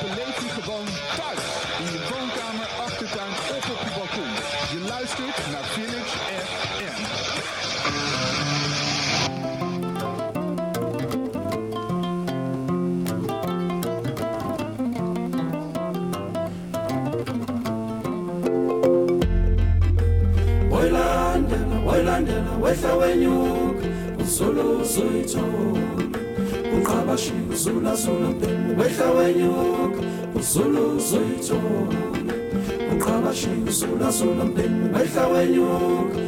[0.00, 0.86] beleef je gewoon
[1.16, 1.44] thuis.
[1.78, 4.30] In je woonkamer, achtertuin of op je balkon.
[4.72, 8.06] Je luistert naar Village FM.
[20.70, 23.86] Waylandela, waylandela, wehla wenyuka,
[24.22, 26.05] uzulu uzuyithola.
[27.06, 30.00] abashi usula sula mpela wehla wenyoka
[30.40, 32.00] usulu zoyithola
[32.96, 36.18] uqabashi usula sula mpela wehla wenyoka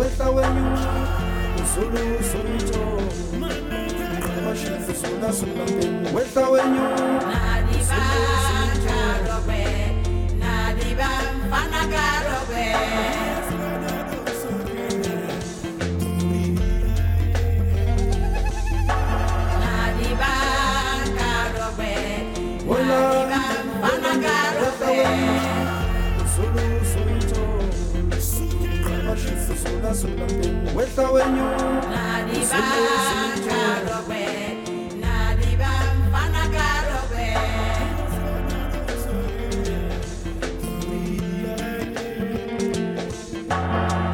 [0.00, 0.92] welandela wehla wenyuka
[1.62, 3.02] usoluza uyithola
[4.18, 8.00] uqabashile usulazula mpeni wehla wenyuka Nadiba
[8.86, 9.62] karogwe,
[10.40, 11.08] nadiba
[11.38, 12.64] mfana karogwe.
[31.90, 32.50] Nadiba
[35.00, 35.70] nadiba
[36.08, 36.40] mfana.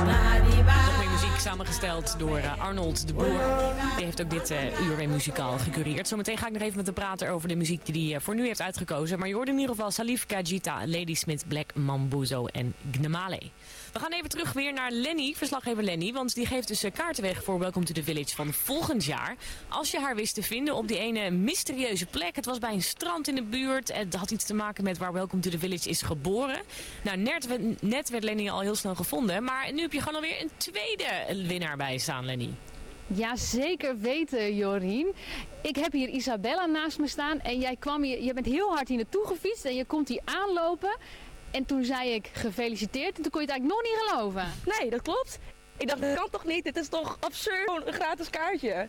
[0.04, 3.26] Nadiba Nog meer muziek samengesteld door eh, Arnold de Boer.
[3.96, 6.08] Die heeft ook dit uh, uur weer muzikaal gecureerd.
[6.08, 8.46] Zometeen ga ik nog even met hem praten over de muziek die hij voor nu
[8.46, 9.18] heeft uitgekozen.
[9.18, 13.40] Maar je hoort in ieder geval Salif Kajita, Lady Smith, Black Mambuzo en Gnemale.
[13.96, 16.12] We gaan even terug weer naar Lenny, verslaggever Lenny.
[16.12, 19.36] Want die geeft dus eh, kaarten weg voor Welcome to the Village van volgend jaar.
[19.68, 22.36] Als je haar wist te vinden op die ene mysterieuze plek.
[22.36, 23.92] Het was bij een strand in de buurt.
[23.92, 26.60] Het had iets te maken met waar Welcome to the Village is geboren.
[27.04, 27.48] Nou, net,
[27.80, 29.44] net werd Lenny al heel snel gevonden.
[29.44, 32.50] Maar nu heb je gewoon alweer een tweede winnaar bij staan, Lenny.
[33.06, 35.14] Ja, zeker weten, Jorien.
[35.62, 38.88] Ik heb hier Isabella naast me staan en jij kwam hier, je bent heel hard
[38.88, 40.96] hier naartoe gefietst en je komt hier aanlopen.
[41.56, 44.52] En toen zei ik gefeliciteerd en toen kon je het eigenlijk nog niet geloven.
[44.78, 45.38] Nee, dat klopt.
[45.76, 46.64] Ik dacht, dat kan toch niet?
[46.64, 47.64] Dit is toch absurd?
[47.64, 48.88] Gewoon een gratis kaartje.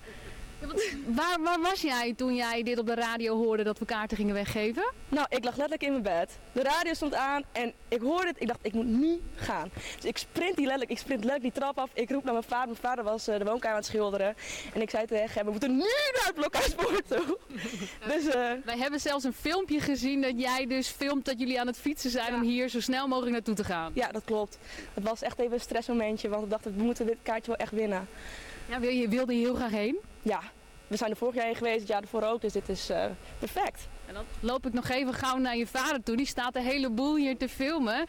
[1.06, 4.33] Waar, waar was jij toen jij dit op de radio hoorde dat we kaarten gingen
[4.33, 4.92] weggeven?
[5.09, 6.38] Nou, ik lag letterlijk in mijn bed.
[6.51, 8.42] De radio stond aan en ik hoorde het.
[8.42, 9.69] Ik dacht, ik moet niet gaan.
[9.95, 11.89] Dus ik sprint die letterlijk, ik sprint letterlijk die trap af.
[11.94, 12.65] Ik roep naar mijn vader.
[12.68, 14.36] Mijn vader was eh, de woonkamer aan het schilderen.
[14.74, 15.77] En ik zei tegen hem, we moeten nu
[16.13, 17.38] naar het blokhuispoort toe.
[18.13, 21.68] dus eh, Wij hebben zelfs een filmpje gezien dat jij dus filmt dat jullie aan
[21.68, 23.92] het fietsen zijn om hier zo snel mogelijk naartoe te gaan.
[23.94, 24.57] ja, dat klopt.
[24.94, 27.71] Het was echt even een stressmomentje, want ik dacht, we moeten dit kaartje wel echt
[27.71, 28.07] winnen.
[28.69, 29.97] Ja, wil je wilde hier heel graag heen?
[30.21, 30.41] Ja,
[30.87, 32.41] we zijn er vorig jaar heen geweest, het jaar ervoor ook.
[32.41, 33.05] Dus dit is eh,
[33.39, 33.87] perfect.
[34.05, 36.15] En dan loop ik nog even gauw naar je vader toe.
[36.15, 38.05] Die staat een heleboel hier te filmen.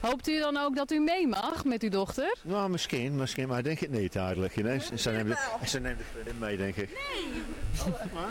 [0.00, 2.36] Hoopt u dan ook dat u mee mag met uw dochter?
[2.42, 4.54] Nou, misschien, misschien, maar ik denk het niet eigenlijk.
[4.54, 4.78] Je.
[4.94, 6.98] Ze neemt de, ze neemt de vriendin mee, denk ik.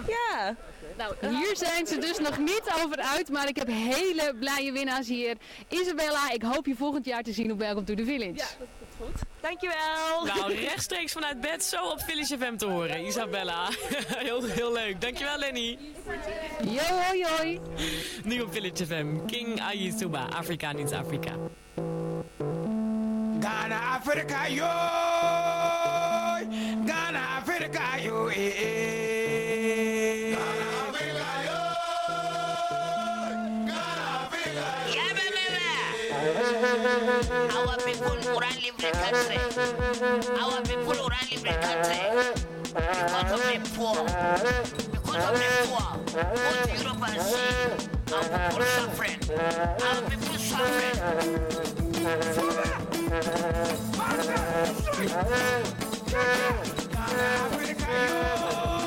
[0.07, 0.55] Ja,
[0.97, 5.07] Nou, hier zijn ze dus nog niet over uit, maar ik heb hele blije winnaars
[5.07, 5.37] hier.
[5.67, 8.43] Isabella, ik hoop je volgend jaar te zien op Welcome to the Village.
[9.41, 10.25] Dankjewel.
[10.25, 13.67] Nou, rechtstreeks vanuit bed zo op Village FM te horen, Isabella.
[14.25, 15.01] heel, heel leuk.
[15.01, 15.77] Dankjewel, Lenny.
[16.63, 17.59] Yo, hoi, hoi.
[18.23, 19.25] Nu op Village FM.
[19.25, 21.31] King Ayituba, Afrika niet Afrika.
[23.39, 24.67] Ghana, Africa, yo.
[26.85, 28.27] Ghana, Africa, yo.
[28.27, 29.48] Eh, eh.
[36.19, 39.39] Our people who run the country.
[40.37, 41.99] Our people who run the country.
[42.73, 43.95] Because of the poor.
[44.91, 45.87] Because of the poor.
[46.11, 46.23] Go
[46.65, 47.55] to Europe and see.
[48.13, 49.19] Our people suffering.
[49.31, 50.97] Our people suffering.
[56.97, 58.78] Africa, yo.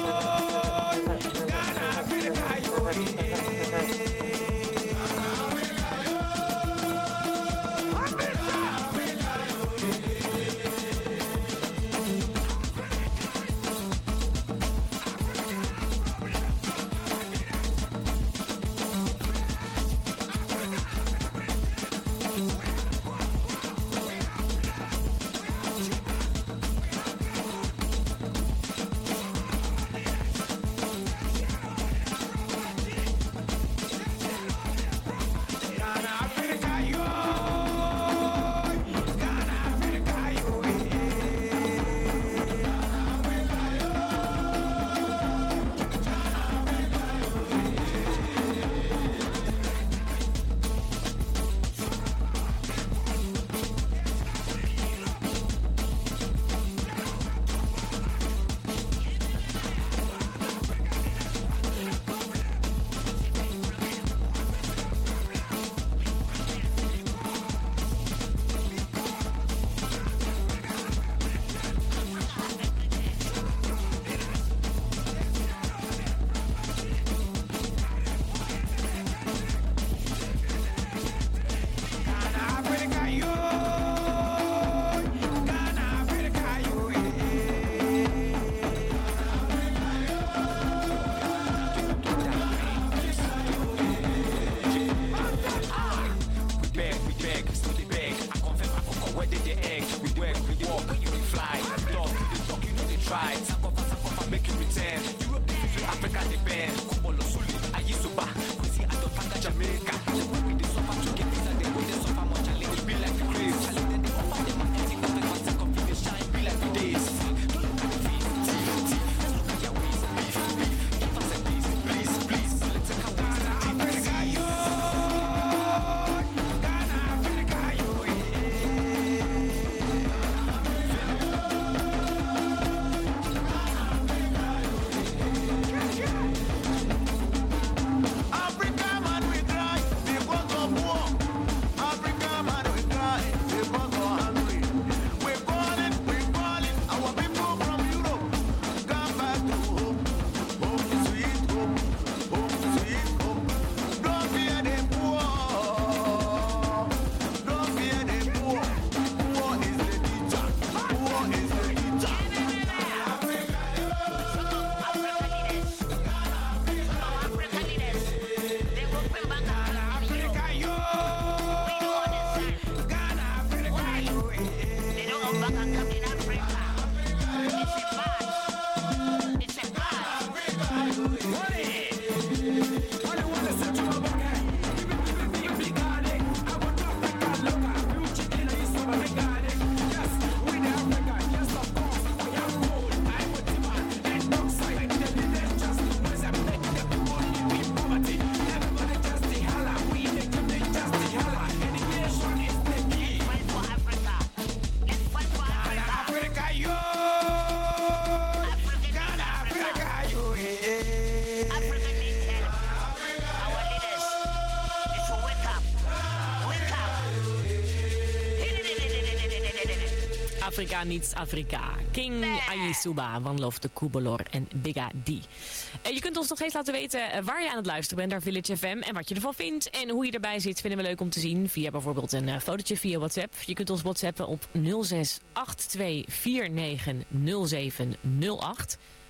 [220.63, 221.61] Afrika niets Afrika.
[221.91, 225.09] King Ayisuba, One Love de Kubolor en Biga D.
[225.09, 228.11] Eh, je kunt ons nog steeds laten weten eh, waar je aan het luisteren bent
[228.11, 229.71] naar Village FM en wat je ervan vindt.
[229.71, 232.39] En hoe je erbij zit vinden we leuk om te zien via bijvoorbeeld een eh,
[232.39, 233.35] fotootje via WhatsApp.
[233.47, 234.59] Je kunt ons WhatsAppen op 0682490708.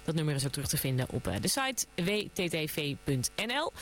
[0.05, 3.73] Dat nummer is ook terug te vinden op de site wttv.nl.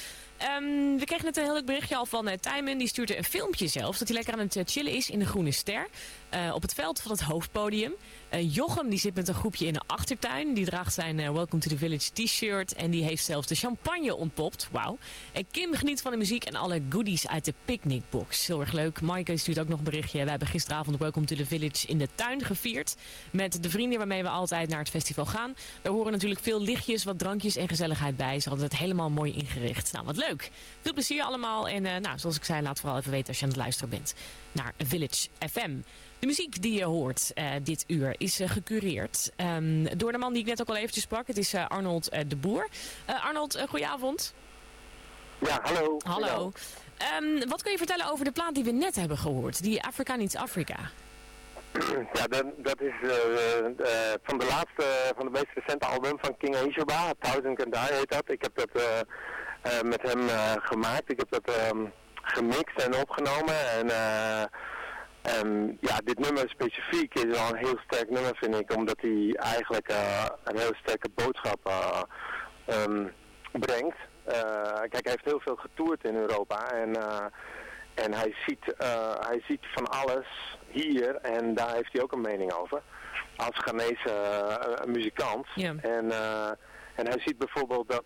[0.40, 2.78] Ehm, we kregen net een heel leuk berichtje al van uh.
[2.78, 3.98] Die stuurde een filmpje zelfs.
[3.98, 5.88] Dat hij lekker aan het eh, chillen is in de Groene Ster.
[6.28, 7.92] eh, op het veld van het hoofdpodium.
[8.40, 10.54] Jochem die zit met een groepje in de achtertuin.
[10.54, 12.74] Die draagt zijn Welcome to the Village t-shirt.
[12.74, 14.68] En die heeft zelfs de champagne ontpopt.
[14.70, 14.98] Wauw.
[15.32, 18.46] En Kim geniet van de muziek en alle goodies uit de picnicbox.
[18.46, 19.00] Heel erg leuk.
[19.00, 20.24] Maaike stuurt ook nog een berichtje.
[20.24, 22.96] We hebben gisteravond Welcome to the Village in de tuin gevierd.
[23.30, 25.54] Met de vrienden waarmee we altijd naar het festival gaan.
[25.82, 28.40] Daar horen natuurlijk veel lichtjes, wat drankjes en gezelligheid bij.
[28.40, 29.92] Ze hadden het helemaal mooi ingericht.
[29.92, 30.29] Nou, wat leuk.
[30.38, 31.68] Veel plezier allemaal.
[31.68, 33.90] En eh, nou, zoals ik zei, laat vooral even weten als je aan het luisteren
[33.90, 34.14] bent
[34.52, 35.70] naar Village FM.
[36.18, 40.32] De muziek die je hoort eh, dit uur is eh, gecureerd ehm, door de man
[40.32, 41.26] die ik net ook al eventjes sprak.
[41.26, 42.68] Het is Arnold de Boer.
[43.06, 44.34] Arnold, uh, goedenavond.
[45.38, 45.96] Ja, hallo.
[46.04, 46.52] Hallo.
[46.96, 49.62] Ehm, wat kun je vertellen over de plaat die we net hebben gehoord?
[49.62, 50.76] Die Afrika Niets Afrika.
[52.12, 52.92] Ja, dat, dat is
[54.22, 58.10] van de laatste, van de meest recente album van King Aishoba, Thousand Can Die heet
[58.10, 58.30] dat.
[58.30, 58.82] Ik heb dat
[59.82, 61.10] met hem eh, gemaakt.
[61.10, 61.84] Ik heb dat ehm,
[62.22, 63.70] gemixt en opgenomen.
[63.70, 64.42] En eh,
[65.22, 69.34] ehm, ja, dit nummer specifiek is wel een heel sterk nummer vind ik, omdat hij
[69.38, 72.02] eigenlijk eh, een heel sterke boodschap eh,
[72.66, 73.06] ehm,
[73.52, 73.96] brengt.
[74.24, 76.96] Eh, kijk, hij heeft heel veel getoerd in Europa en...
[76.96, 77.24] eh,
[77.94, 80.26] en hij ziet, eh, hij ziet van alles
[80.68, 82.82] hier en daar heeft hij ook een mening over.
[83.36, 85.46] Als Ghanese eh, muzikant.
[85.82, 86.48] En, eh,
[86.94, 88.04] en hij ziet bijvoorbeeld dat,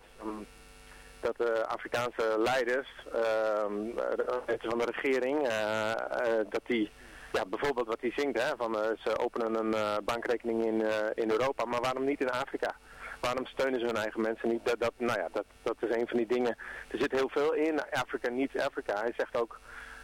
[1.25, 3.97] dat de Afrikaanse leiders ehm,
[4.45, 6.91] eh, van de regering, eh, eh, dat die,
[7.31, 10.79] ja, bijvoorbeeld wat hij zingt, hè, van eh, ze openen een bankrekening in,
[11.13, 12.75] in Europa, maar waarom niet in Afrika?
[13.21, 14.65] Waarom steunen ze hun eigen mensen niet?
[14.65, 16.57] Dat, dat, nou ja, dat, dat is een van die dingen.
[16.87, 17.81] Er zit heel veel in.
[17.91, 18.99] Afrika, niet Afrika.
[18.99, 19.59] Hij zegt ook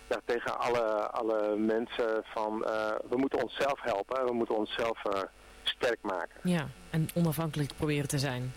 [0.10, 2.60] ja, tegen alle, alle mensen van
[3.10, 4.26] we moeten onszelf helpen.
[4.26, 5.02] We moeten onszelf
[5.64, 6.40] sterk maken.
[6.44, 8.54] Ja, en onafhankelijk proberen te zijn.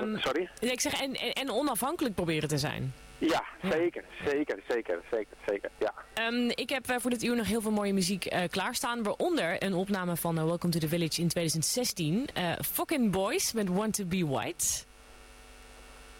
[0.00, 0.50] Um, Sorry?
[0.60, 2.94] Ik zeg en, en, onafhankelijk proberen te zijn.
[3.18, 5.94] Ja, zeker, zeker, zeker, zeker, zeker, ja.
[6.26, 9.02] Um, ik heb uh, voor dit uur nog heel veel mooie muziek uh, klaarstaan.
[9.02, 12.28] Waaronder een opname van uh, Welcome to the Village in 2016.
[12.72, 14.66] Fucking Boys met Want to Be White.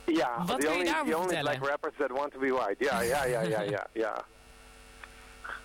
[0.04, 1.58] Ja, Wat kun only, je daarover the only vertellen?
[1.58, 2.84] black rappers that want to be white.
[2.84, 4.24] Ja, ja, ja, ja, ja, ja.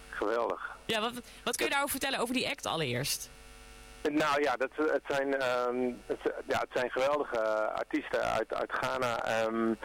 [0.10, 0.72] Geweldig.
[0.86, 1.12] Ja, wat,
[1.44, 3.30] wat kun je daarover vertellen over die act allereerst?
[4.12, 7.39] Nou ja, dat, het, zijn, um, het, ja, het zijn geweldige
[7.72, 9.43] artiesten uit, uit Ghana.
[9.45, 9.77] Um,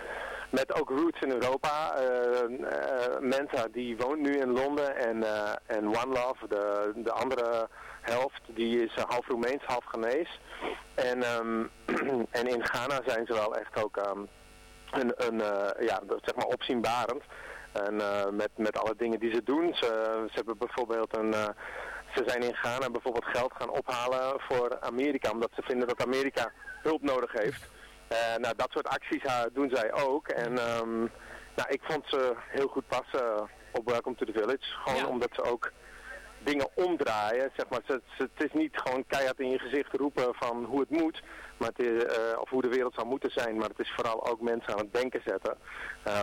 [0.51, 1.95] met ook roots in Europa.
[2.01, 4.97] Uh, uh, Mensa die woont nu in Londen.
[4.97, 7.69] En, uh, en One Love, de, de andere
[8.01, 10.39] helft, die is half Roemeens, half Ghanese.
[10.95, 11.71] En, um,
[12.31, 13.97] en in Ghana zijn ze wel echt ook
[14.91, 15.39] een, een
[15.87, 17.23] ja, zeg maar opzienbarend.
[17.73, 17.97] En
[18.37, 19.75] met, met alle dingen die ze doen.
[19.75, 19.87] Ze,
[20.27, 21.35] ze hebben bijvoorbeeld een
[22.19, 26.53] ze zijn in Ghana bijvoorbeeld geld gaan ophalen voor Amerika, omdat ze vinden dat Amerika
[26.83, 27.69] hulp nodig heeft.
[28.13, 30.29] Uh, nou, dat soort acties uh, doen zij ook.
[30.29, 31.11] En um,
[31.57, 34.65] nou, ik vond ze heel goed passen op Welcome to the Village.
[34.85, 35.07] Gewoon ja.
[35.07, 35.73] omdat ze ook
[36.39, 37.51] dingen omdraaien.
[37.57, 37.81] Zeg maar.
[37.87, 41.23] Ze, ze, het is niet gewoon keihard in je gezicht roepen van hoe het moet,
[41.57, 43.57] maar het is, uh, of hoe de wereld zou moeten zijn.
[43.57, 45.59] Maar het is vooral ook mensen aan het denken zetten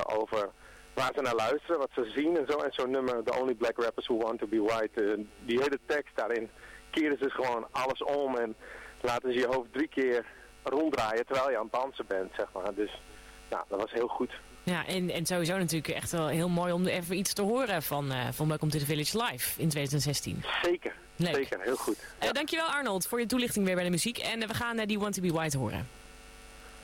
[0.05, 0.49] over
[0.95, 2.57] waar ze naar luisteren, wat ze zien en zo.
[2.57, 5.79] En zo'n nummer, The Only Black Rappers Who Want To Be White, uh, die hele
[5.85, 6.49] tekst daarin
[6.89, 8.55] keren ze gewoon alles om en
[9.01, 10.25] laten ze je hoofd drie keer
[10.63, 12.73] ronddraaien terwijl je aan het dansen bent, zeg maar.
[12.73, 13.01] Dus,
[13.49, 14.31] nou, dat was heel goed.
[14.63, 18.11] Ja, en, en sowieso natuurlijk echt wel heel mooi om even iets te horen van,
[18.11, 20.43] uh, van Welcome to the Village Live in 2016.
[20.61, 21.35] Zeker, Leuk.
[21.35, 21.97] zeker, heel goed.
[22.19, 22.27] Ja.
[22.27, 24.99] Uh, dankjewel Arnold voor je toelichting weer bij de muziek en uh, we gaan die
[24.99, 25.87] Want To Be White horen.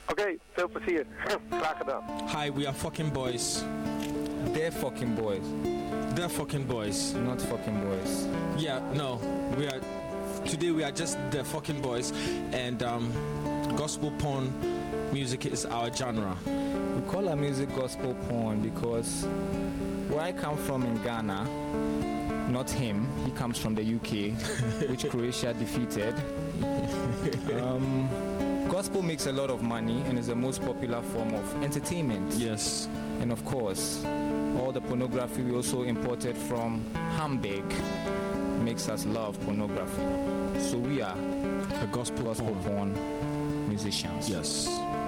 [0.08, 1.06] Oké, okay, veel plezier.
[1.50, 2.02] Graag gedaan.
[2.36, 3.62] Hi, we are fucking boys.
[4.52, 5.42] They're fucking boys.
[6.14, 7.14] They're fucking boys.
[7.14, 8.26] Not fucking boys.
[8.56, 9.16] Yeah, no.
[9.56, 9.80] We are
[10.46, 12.12] today we are just the fucking boys
[12.52, 13.12] and um,
[13.76, 14.52] gospel porn
[15.12, 16.36] music is our genre.
[16.46, 19.24] We call our music gospel porn because
[20.08, 21.44] where I come from in Ghana,
[22.50, 24.36] not him, he comes from the UK,
[24.90, 26.14] which Croatia defeated.
[27.60, 28.08] um,
[28.68, 32.34] gospel makes a lot of money and is the most popular form of entertainment.
[32.34, 32.88] Yes.
[33.20, 34.02] And of course,
[34.58, 36.84] all the pornography we also imported from
[37.16, 37.64] Hamburg
[38.62, 40.02] makes us love pornography.
[40.60, 41.16] So we are
[41.80, 42.94] a gospel, gospel porn.
[42.94, 44.28] porn musicians.
[44.28, 45.01] Yes.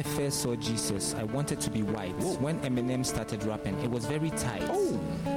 [0.00, 2.14] I I first saw Jesus, I wanted to be white.
[2.40, 4.66] When Eminem started rapping, it was very tight.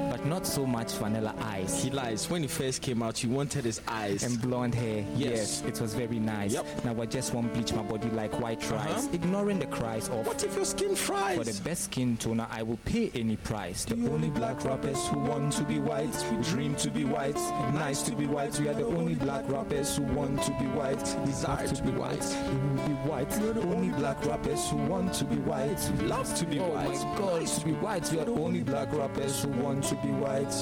[0.09, 1.83] But not so much vanilla eyes.
[1.83, 2.29] He lies.
[2.29, 4.23] When he first came out, he wanted his eyes.
[4.23, 5.03] And blonde hair.
[5.17, 5.33] Yes.
[5.33, 6.55] Yes, it was very nice.
[6.85, 9.05] Now I just want bleach my body like white rice.
[9.05, 9.07] Uh-huh.
[9.11, 11.37] Ignoring the cries of What if your skin fries?
[11.37, 13.83] For the best skin toner, I will pay any price.
[13.83, 17.35] The only black rappers who want to be white, we dream to be white,
[17.73, 18.57] nice to be white.
[18.59, 22.23] We are the only black rappers who want to be white, desire to be white,
[22.47, 23.39] we will be white.
[23.39, 26.69] We are the only black rappers who want to be white, love to be Oh
[26.69, 26.89] white.
[26.89, 28.11] my God, to be white.
[28.11, 30.53] We are the only black rappers who want to be white.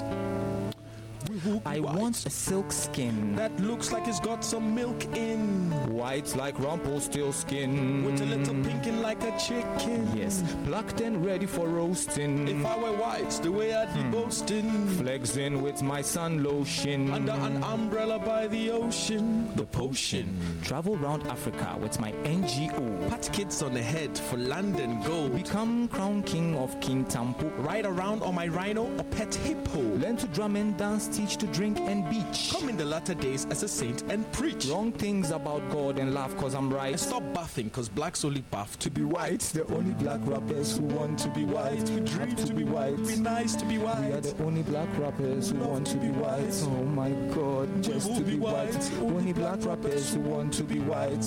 [1.65, 5.71] I want a silk skin that looks like it's got some milk in.
[5.91, 8.03] White like Rumpelstiltskin.
[8.03, 10.09] With a little pinking like a chicken.
[10.15, 12.47] Yes, plucked and ready for roasting.
[12.47, 14.11] If I were white, the way I'd be hmm.
[14.11, 14.87] boasting.
[14.97, 17.11] Flexing with my sun lotion.
[17.11, 19.55] Under an umbrella by the ocean.
[19.55, 20.37] The potion.
[20.63, 23.09] Travel round Africa with my NGO.
[23.09, 25.35] Pat kids on the head for London gold.
[25.35, 27.51] Become crown king of King Tampu.
[27.65, 29.79] Ride around on my rhino or pet hippo.
[29.79, 32.51] Learn to drum and dance, teach to drink and beach.
[32.51, 34.65] Come in the latter days as a saint and preach.
[34.67, 36.91] Wrong things about God and laugh cause I'm right.
[36.91, 39.41] And stop bathing cause blacks only bath to be white.
[39.41, 41.88] The only black rappers who want to be white.
[41.89, 42.97] We dream to be white.
[43.07, 44.01] Be nice to be white.
[44.07, 46.55] We are the only black rappers who want to be white.
[46.63, 48.73] Oh my god, just to be be white.
[48.73, 48.93] white.
[49.01, 51.25] Only black rappers who want to be white.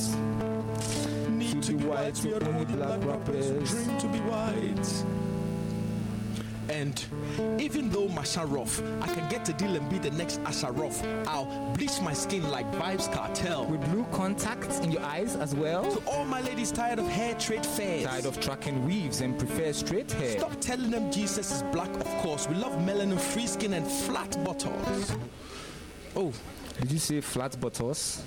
[1.30, 3.70] Need To be white, We are the only black rappers.
[3.70, 5.23] dream to be white.
[6.68, 7.04] And
[7.60, 11.04] even though Masharoff, I can get a deal and be the next Asharoff.
[11.26, 13.66] I'll bleach my skin like Vibes Cartel.
[13.66, 15.90] With blue contacts in your eyes as well.
[15.90, 18.04] To all my ladies tired of hair trade fairs.
[18.04, 20.38] Tired of tracking weaves and prefer straight hair.
[20.38, 22.48] Stop telling them Jesus is black, of course.
[22.48, 25.16] We love melanin, free skin, and flat buttocks.
[26.16, 26.32] Oh,
[26.80, 28.22] Did you say flat buttocks?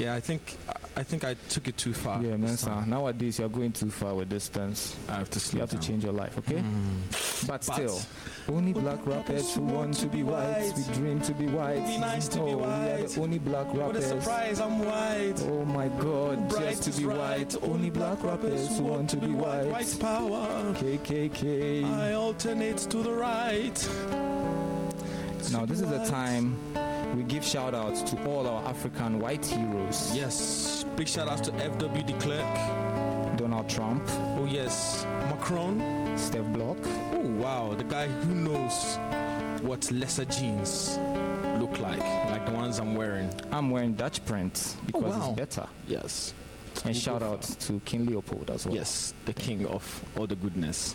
[0.00, 0.56] Yeah, I think
[0.96, 2.22] I think I took it too far.
[2.22, 2.84] Yeah, man, sir.
[2.86, 4.96] Nowadays you're going too far with distance.
[5.08, 6.58] I have to You slow have to change your life, okay?
[6.60, 7.46] Hmm.
[7.46, 8.00] But But- still,
[8.48, 10.72] only black rappers who want to be white.
[10.76, 11.86] We dream to be white.
[11.86, 13.78] Be nice to oh, be we are the only black rappers.
[13.78, 15.40] What a surprise, I'm white.
[15.48, 17.18] Oh my god, Bright just to is be right.
[17.18, 17.62] white.
[17.62, 19.66] Only black rappers who want to be white.
[19.66, 20.74] White power.
[20.74, 21.84] KKK.
[21.84, 23.78] I alternate to the right.
[25.52, 26.56] Now, this is the time
[27.14, 30.14] we give shout outs to all our African white heroes.
[30.14, 32.80] Yes, big shout outs to FW de Klerk.
[33.36, 34.02] Donald Trump,
[34.38, 36.18] Oh yes, Macron.
[36.18, 36.78] Steph Block,
[37.12, 38.98] Oh wow, the guy who knows
[39.62, 40.98] what lesser jeans
[41.58, 43.30] look like, like the ones I'm wearing.
[43.50, 45.30] I'm wearing Dutch print because oh, wow.
[45.30, 45.68] it's better.
[45.86, 46.34] Yes.
[46.76, 48.74] And We'll shout out to King Leopold as well.
[48.74, 50.94] Yes, the king of all the goodness.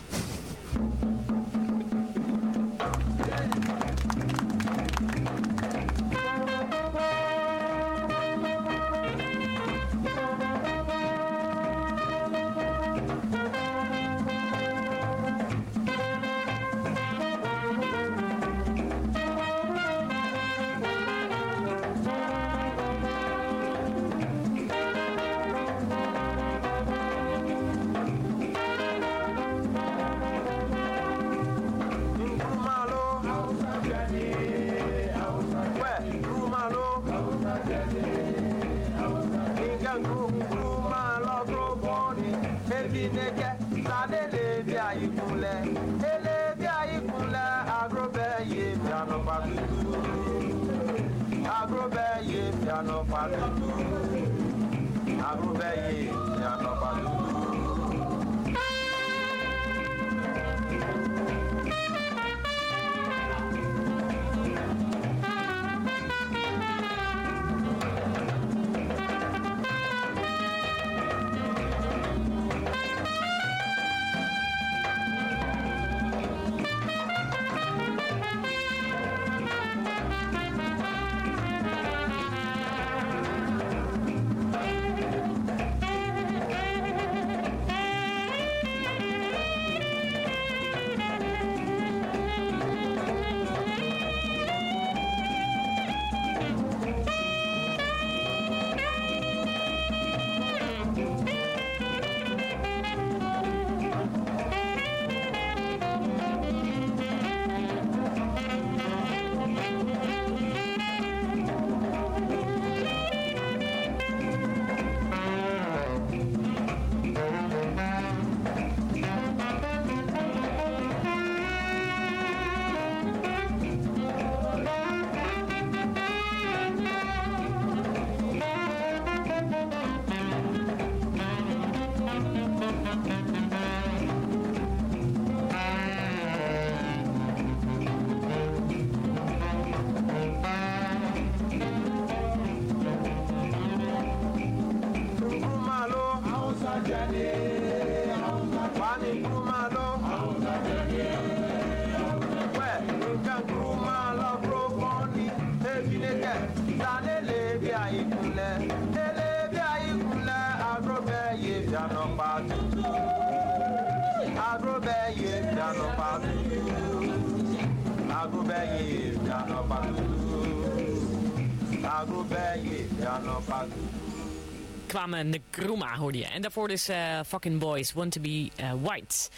[175.06, 176.26] Kwamen Nkrumah hoorde je.
[176.26, 176.88] En daarvoor dus
[177.26, 179.28] Fucking Boys Want to Be eh, White.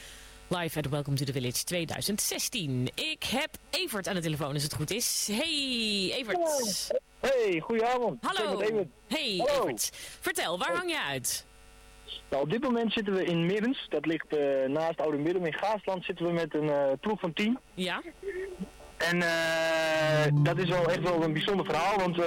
[0.48, 2.88] Live at Welcome to the Village 2016.
[2.94, 5.28] Ik heb Evert aan de telefoon als het goed is.
[5.30, 6.90] Hey Evert.
[7.20, 8.24] Hey, goedenavond.
[8.24, 8.60] Hallo.
[8.60, 8.88] Evert.
[9.08, 9.62] Hey Hallo.
[9.62, 9.90] Evert.
[10.20, 11.46] Vertel, waar hang je uit?
[12.30, 13.86] Nou, op dit moment zitten we in Middens.
[13.88, 15.44] Dat ligt eh, naast Oude Middem.
[15.44, 17.58] In Gaasland zitten we met een ploeg van 10.
[17.74, 18.02] Ja?
[18.98, 22.26] En eh, dat is wel echt wel een bijzonder verhaal, want eh,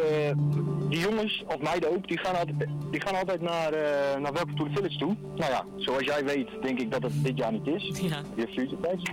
[0.90, 4.54] die jongens, of meiden ook, die gaan altijd, die gaan altijd naar, eh naar Welcome
[4.56, 5.16] to the Village toe.
[5.36, 8.00] Nou ja, zoals jij weet, denk ik dat het dit jaar niet is.
[8.02, 8.22] Ja.
[8.36, 9.04] Je Future Pass.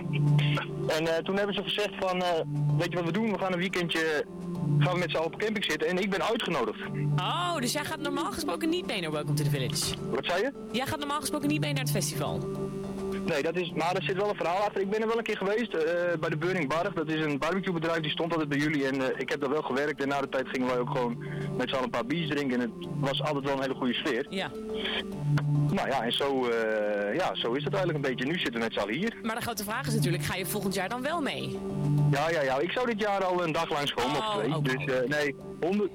[0.97, 2.23] En toen hebben ze gezegd van,
[2.77, 3.31] weet je wat we doen?
[3.31, 4.25] We gaan een weekendje,
[4.79, 6.79] gaan we met z'n allen op camping zitten en ik ben uitgenodigd.
[7.17, 9.95] Oh, dus jij gaat normaal gesproken niet mee naar Welcome to the Village?
[10.09, 10.51] Wat zei je?
[10.71, 12.39] Jij gaat normaal gesproken niet mee naar het festival?
[13.29, 14.81] Nee, dat is, maar er zit wel een verhaal achter.
[14.81, 15.83] Ik ben er wel een keer geweest eh,
[16.19, 16.93] bij de Burning Bar.
[16.93, 18.87] Dat is een barbecuebedrijf, die stond altijd bij jullie.
[18.87, 20.01] En eh, ik heb daar wel gewerkt.
[20.01, 21.23] En na de tijd gingen wij ook gewoon
[21.57, 22.61] met z'n allen een paar biertjes drinken.
[22.61, 24.25] En het was altijd wel een hele goede sfeer.
[24.29, 24.51] Ja.
[25.69, 28.25] Nou ja, en zo, eh, ja, zo is het eigenlijk een beetje.
[28.25, 29.13] Nu zitten we met z'n allen hier.
[29.21, 31.59] Maar de grote vraag is natuurlijk, ga je volgend jaar dan wel mee?
[32.11, 32.59] Ja, ja, ja.
[32.59, 34.61] Ik zou dit jaar al een dag langs komen Oh, of twee.
[34.61, 35.89] Dus eh, nee, 100,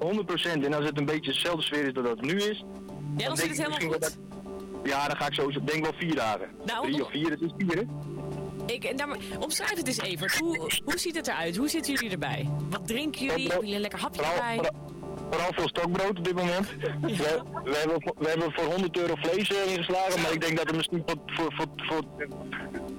[0.60, 0.64] 100%.
[0.64, 2.64] En als het een beetje dezelfde sfeer is dat het nu is...
[3.16, 4.18] Ja, dan zit denk het helemaal goed.
[4.84, 6.48] Ja, dan ga ik zo, denk wel vier dagen.
[6.64, 7.82] Nou, Drie of vier, het is vier, hè?
[8.66, 10.38] Ik, nou, omschrijf het eens Evert.
[10.38, 11.56] Hoe, hoe ziet het eruit?
[11.56, 12.48] Hoe zitten jullie erbij?
[12.70, 13.42] Wat drinken jullie?
[13.42, 14.54] Hebben jullie een lekker hapje Vooral, erbij?
[14.56, 14.74] vooral,
[15.30, 16.68] vooral veel stokbrood op dit moment.
[17.00, 20.56] We, we, hebben, voor- we hebben voor 100 euro vlees eh, ingeslagen, maar ik denk
[20.56, 22.02] dat het misschien voor, voor, voor, voor,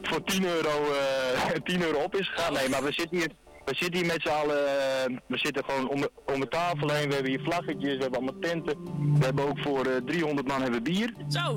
[0.02, 2.54] voor 10, euro, eh 10 euro op is gegaan.
[2.54, 3.30] Nee, maar we zitten hier,
[3.66, 6.90] we zitten hier met z'n allen, eh, we zitten gewoon om, de- om de tafel
[6.90, 7.08] heen.
[7.08, 8.76] We hebben hier vlaggetjes, we hebben allemaal tenten.
[9.20, 11.14] We hebben ook voor eh 300 man hebben bier.
[11.30, 11.54] Zo!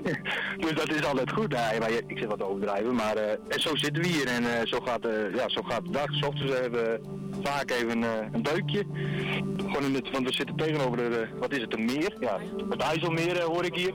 [0.64, 1.48] dus dat is altijd goed.
[1.48, 4.80] Nee, maar ik zit wat overdrijven, maar eh, en zo zitten we hier en zo,
[4.80, 6.12] gaat, ja, zo gaat de dag.
[6.14, 7.00] S ochtends hebben we
[7.42, 8.84] vaak even een duikje.
[9.56, 12.16] Gewoon in het, want we zitten tegenover, de, wat is het, een meer?
[12.20, 12.38] Ja,
[12.68, 13.94] het IJsselmeer hoor ik hier.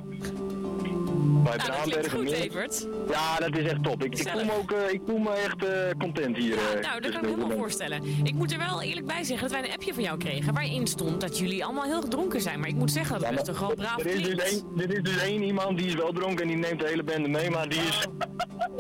[1.28, 2.88] Bij Nou, dat klinkt goed, Evert.
[3.10, 4.04] Ja, dat is echt top.
[4.04, 6.54] Ik, ik, voel me ook, eh, ik voel me echt eh, content hier.
[6.58, 8.04] eh, Nou, dat kan ik me helemaal voorstellen.
[8.24, 10.88] Ik moet er wel eerlijk bij zeggen dat wij een appje van jou kregen waarin
[10.88, 12.60] stond dat jullie allemaal heel gedronken zijn.
[12.60, 14.92] Maar ik moet zeggen dat het best toch wel braaf Er is, dus één, er
[14.98, 17.50] is dus één iemand die is wel dronken en die neemt de hele bende mee,
[17.50, 18.06] maar die is...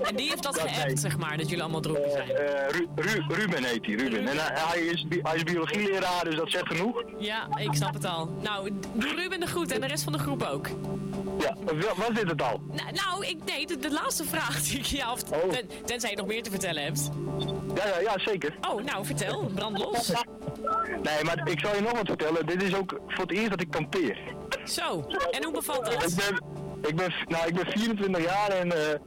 [0.03, 0.97] En die heeft dat Dat geappt, nee.
[0.97, 2.27] zeg maar, dat jullie allemaal dronken zijn.
[2.69, 4.27] Ru- Ru- Ruben heet hij, Ruben.
[4.27, 7.03] En hij, hij is, hij is biologieleraar, dus dat zegt genoeg.
[7.19, 8.29] Ja, ik snap het al.
[8.41, 10.67] Nou, doe Ruben de groet en de rest van de groep ook.
[11.39, 12.61] Ja, wa- was dit het al?
[12.71, 15.11] Nou, nou ik, nee, de, de laatste vraag die ik jou...
[15.13, 17.09] Of, ten- tenzij je nog meer te vertellen hebt.
[17.75, 18.55] Ja, ja, ja, zeker.
[18.69, 19.45] Oh, nou, vertel.
[19.55, 20.11] Brand los.
[21.03, 22.45] Nee, maar ik zal je nog wat vertellen.
[22.45, 24.17] Dit is ook voor het eerst dat ik kampeer.
[24.65, 26.15] Zo, en hoe bevalt Ik dat?
[26.15, 26.43] ben,
[26.89, 28.99] ik ben, nou, ik ben 24 jaar en eh,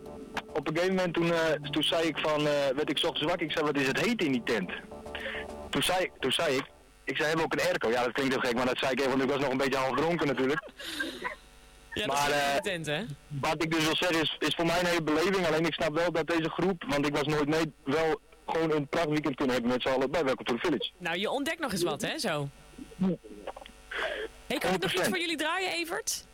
[0.52, 1.38] op een gegeven moment toen, eh,
[1.70, 4.22] toen zei ik van, eh, werd ik ochtends wakker, ik zei wat is het heet
[4.22, 4.70] in die tent?
[5.70, 6.64] Toen zei, toen zei ik,
[7.04, 7.90] ik zei hebben we ook een airco?
[7.90, 9.56] Ja dat klinkt heel gek, maar dat zei ik even, want ik was nog een
[9.56, 10.60] beetje half dronken natuurlijk.
[11.92, 13.02] Ja, dat maar, is eh, tent, hè?
[13.28, 15.94] Wat ik dus wil zeggen is, is voor mij een hele beleving, alleen ik snap
[15.94, 19.54] wel dat deze groep, want ik was nooit mee, wel gewoon een prachtig weekend kunnen
[19.54, 20.90] hebben met z'n allen bij Welcome to the Village.
[20.98, 22.48] Nou, je ontdekt nog eens wat, hè, zo.
[24.46, 25.08] Hey, kan ik nog iets 100%.
[25.08, 26.26] voor jullie draaien, Evert?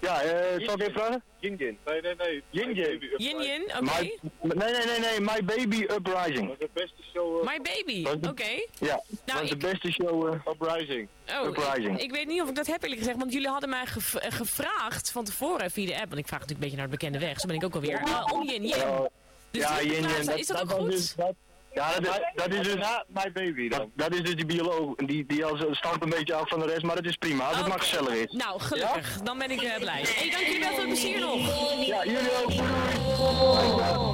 [0.00, 1.22] Ja, eh, zal ik even vragen?
[1.38, 1.78] Yin Yin.
[1.84, 2.42] Nee, nee, nee.
[2.50, 3.10] Yin Yin.
[3.16, 3.80] Yin Yin, oké.
[3.80, 6.48] My- nee, nee, nee, nee, My Baby Uprising.
[6.48, 7.44] Dat is de beste show.
[7.44, 8.66] My Baby, oké.
[8.80, 10.26] Ja, dat is de beste show.
[10.34, 11.08] eh, Uprising.
[11.40, 11.96] Oh, Uprising.
[11.98, 14.14] ik, ik weet niet of ik dat heb eerlijk gezegd, want jullie hadden mij gev-
[14.14, 17.00] eh, gevraagd van tevoren via de app, want ik vraag natuurlijk een beetje naar het
[17.00, 19.08] bekende weg, zo ben ik ook alweer, uh, om Yin Yin.
[19.50, 20.26] Dus ja, Yin plaatsen, Yin.
[20.26, 20.90] dat- is dat ook was goed?
[20.90, 21.34] dus- dat-
[21.74, 22.74] ja, dat, is- dat is dus...
[23.08, 25.60] My Baby Dat, dat is dus die bioloog, die, die als
[26.00, 28.32] een beetje af van de rest, maar het is prima, als het maar gezellig is.
[28.32, 30.02] Nou, gelukkig, dan ben ik eh, blij.
[30.06, 31.86] hey, dank jullie wel, veel plezier nog.
[31.86, 34.13] Ja, jullie ook.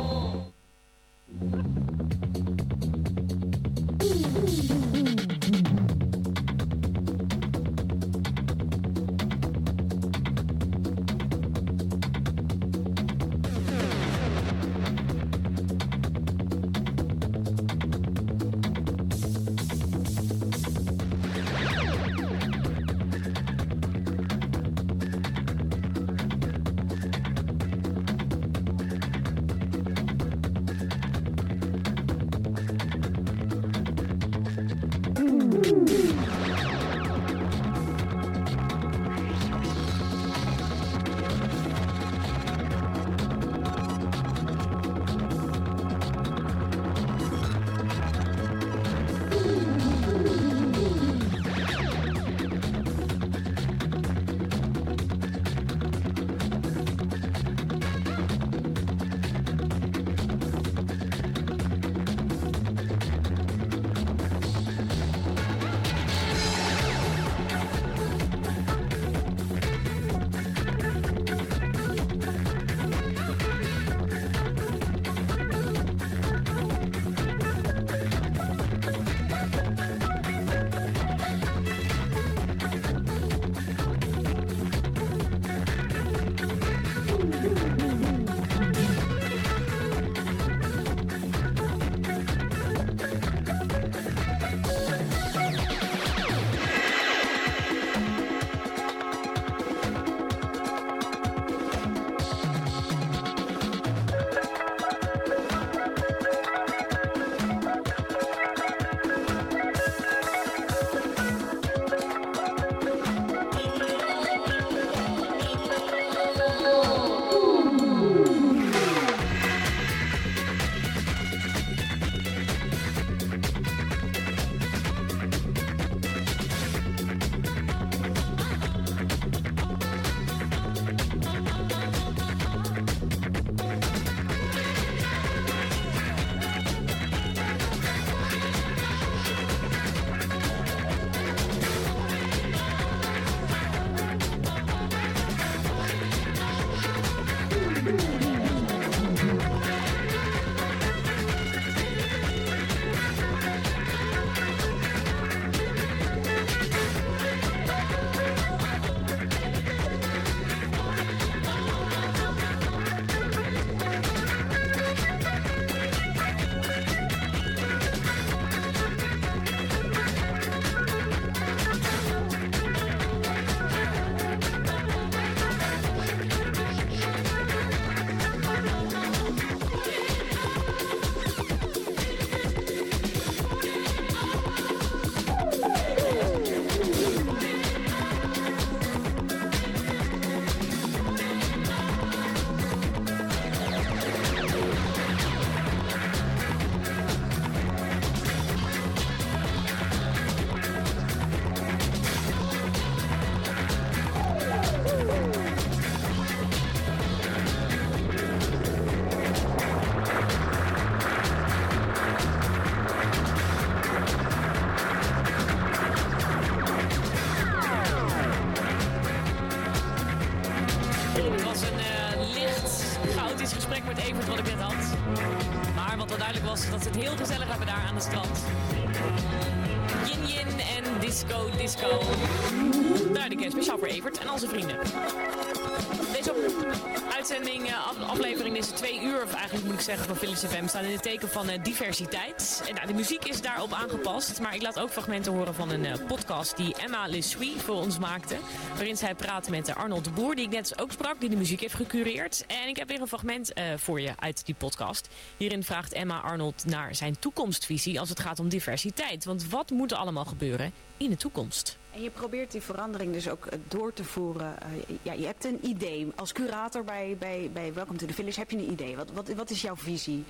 [240.44, 242.62] FM, staan in het teken van eh, diversiteit.
[242.68, 245.84] En nou, de muziek is daarop aangepast, maar ik laat ook fragmenten horen van een
[245.84, 248.36] eh, podcast die Emma Lessuie voor ons maakte.
[248.74, 251.36] Waarin zij praat met eh, Arnold de Boer, die ik net ook sprak, die de
[251.36, 252.44] muziek heeft gecureerd.
[252.46, 255.08] En ik heb weer een fragment voor je uit die podcast.
[255.36, 259.24] Hierin vraagt Emma Arnold naar zijn toekomstvisie als het gaat om diversiteit.
[259.24, 261.78] Want wat moet er allemaal gebeuren in de toekomst?
[261.90, 264.62] En je probeert die verandering dus ook eh, door te voeren.
[264.62, 264.68] Eh,
[265.02, 266.12] ja, je hebt een idee.
[266.16, 268.96] Als curator bij, bij, bij Welcome to the Village heb je een idee.
[268.96, 270.24] Wat, wat, wat is jouw visie?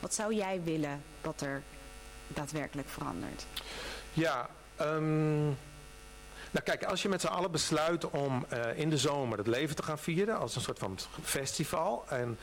[0.00, 1.62] Wat zou jij willen dat er
[2.28, 3.46] daadwerkelijk verandert?
[4.12, 5.44] Ja, ehm,
[6.50, 9.76] nou kijk, als je met z'n allen besluit om eh, in de zomer het leven
[9.76, 12.38] te gaan vieren als een soort van festival en,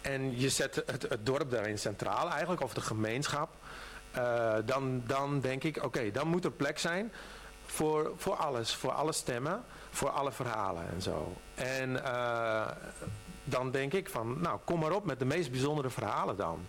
[0.00, 3.54] en je zet het, het dorp daarin centraal eigenlijk, of de gemeenschap,
[4.12, 7.12] eh, dan, dan denk ik, oké, dan moet er plek zijn
[7.66, 11.36] voor, voor alles, voor alle stemmen, voor alle verhalen en zo.
[11.54, 12.66] En eh,
[13.44, 16.66] dan denk ik van, nou kom maar op met de meest bijzondere verhalen dan.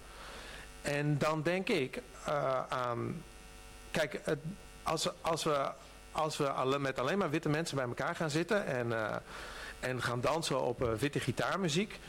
[0.82, 3.24] En dan denk ik eh, aan
[3.92, 4.22] Kijk,
[4.84, 5.72] als, als we,
[6.12, 8.94] als we alle, met alleen maar witte mensen bij elkaar gaan zitten en,
[9.80, 12.00] en gaan dansen op witte gitaarmuziek,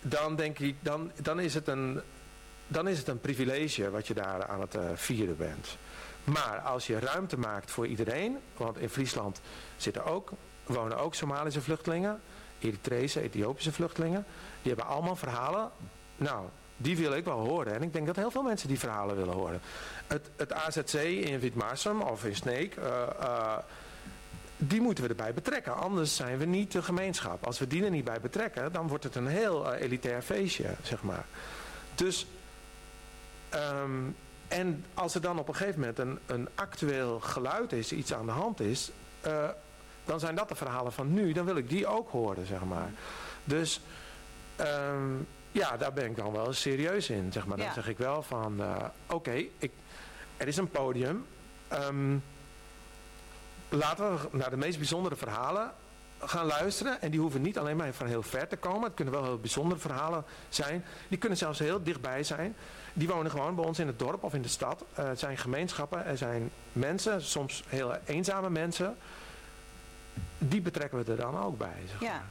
[0.00, 2.00] dan denk ik, dan, dan, is het een,
[2.68, 5.76] dan is het een privilege wat je daar aan het eh, vieren bent.
[6.24, 9.40] Maar als je ruimte maakt voor iedereen, want in Friesland
[9.76, 10.30] zitten ook,
[10.64, 12.20] wonen ook Somalische vluchtelingen,
[12.58, 14.24] Eritrese, Ethiopische vluchtelingen,
[14.62, 15.70] die hebben allemaal verhalen.
[16.16, 17.74] Nou, die wil ik wel horen.
[17.74, 19.60] En ik denk dat heel veel mensen die verhalen willen horen.
[20.06, 23.56] Het, het AZC in Witmarsum of in Sneek, eh, eh,
[24.56, 25.76] die moeten we erbij betrekken.
[25.76, 27.46] Anders zijn we niet de gemeenschap.
[27.46, 31.02] Als we die er niet bij betrekken, dan wordt het een heel elitair feestje, zeg
[31.02, 31.24] maar.
[31.94, 32.26] Dus,
[33.60, 33.90] ehm,
[34.48, 38.26] en als er dan op een gegeven moment een, een actueel geluid is, iets aan
[38.26, 38.90] de hand is,
[39.20, 39.48] eh,
[40.04, 41.32] dan zijn dat de verhalen van nu.
[41.32, 42.90] Dan wil ik die ook horen, zeg maar.
[43.44, 43.80] Dus,
[44.56, 45.08] ehm,
[45.52, 47.56] ja, daar ben ik dan wel serieus in, zeg maar.
[47.56, 47.72] Dan Ja.
[47.72, 49.44] zeg ik wel van, eh, oké,
[50.36, 51.26] er is een podium.
[51.68, 52.16] Ehm,
[53.68, 55.72] laten we naar de meest bijzondere verhalen
[56.18, 57.00] gaan luisteren.
[57.00, 58.82] En die hoeven niet alleen maar van heel ver te komen.
[58.82, 60.84] Het kunnen wel heel bijzondere verhalen zijn.
[61.08, 62.56] Die kunnen zelfs heel dichtbij zijn
[62.96, 64.84] die wonen gewoon bij ons in het dorp of in de stad.
[64.98, 68.96] Uh, het zijn gemeenschappen, er zijn mensen, soms heel eenzame mensen.
[70.38, 71.82] Die betrekken we er dan ook bij.
[71.86, 72.00] Zeg.
[72.00, 72.22] Ja.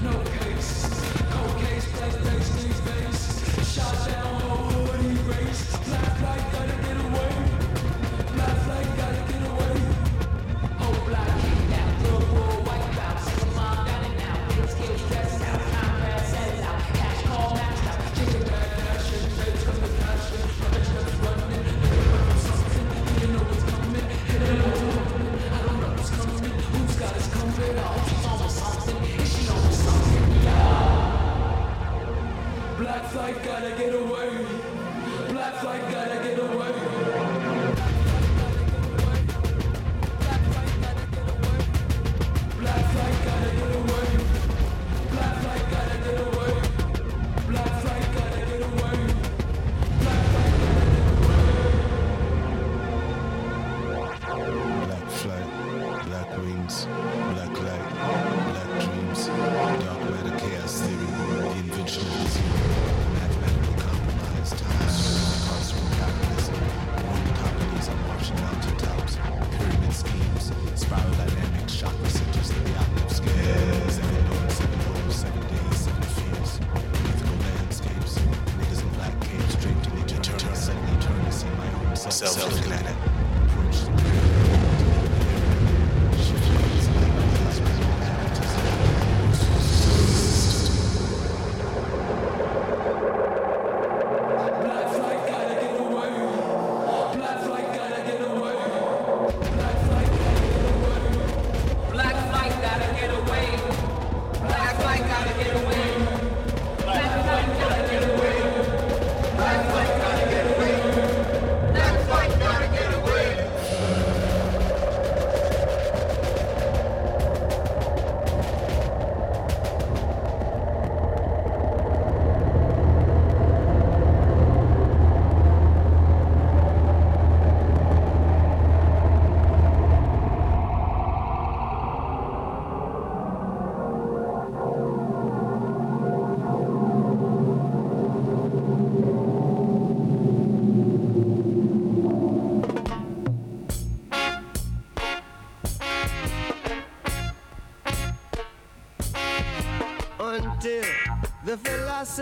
[0.00, 0.47] No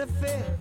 [0.07, 0.56] fait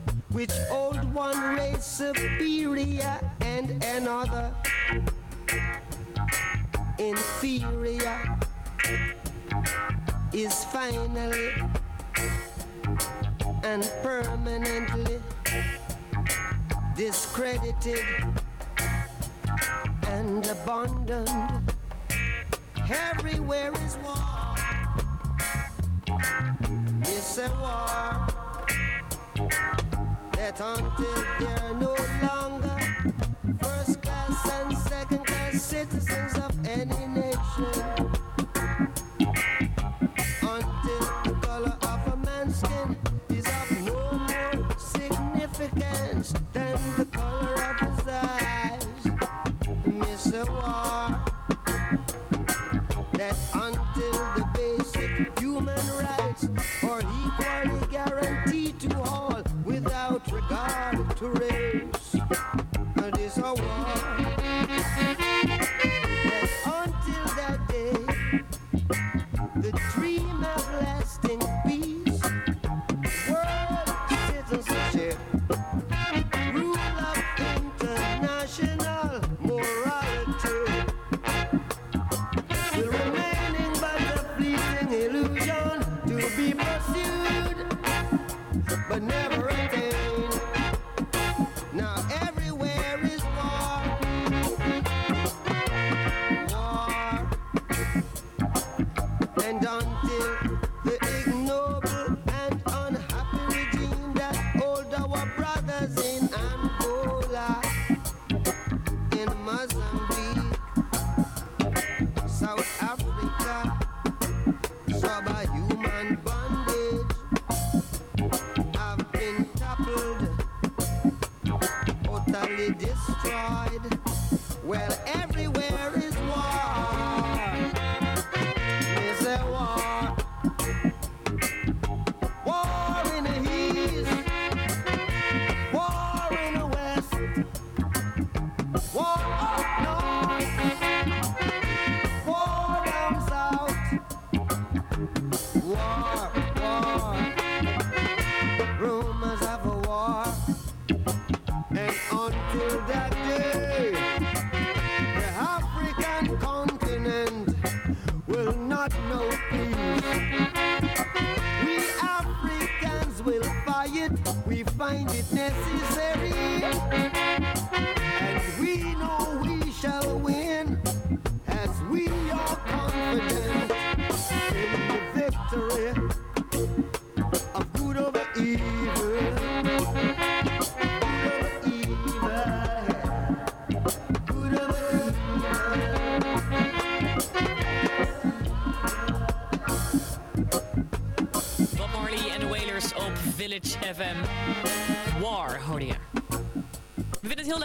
[175.52, 176.25] the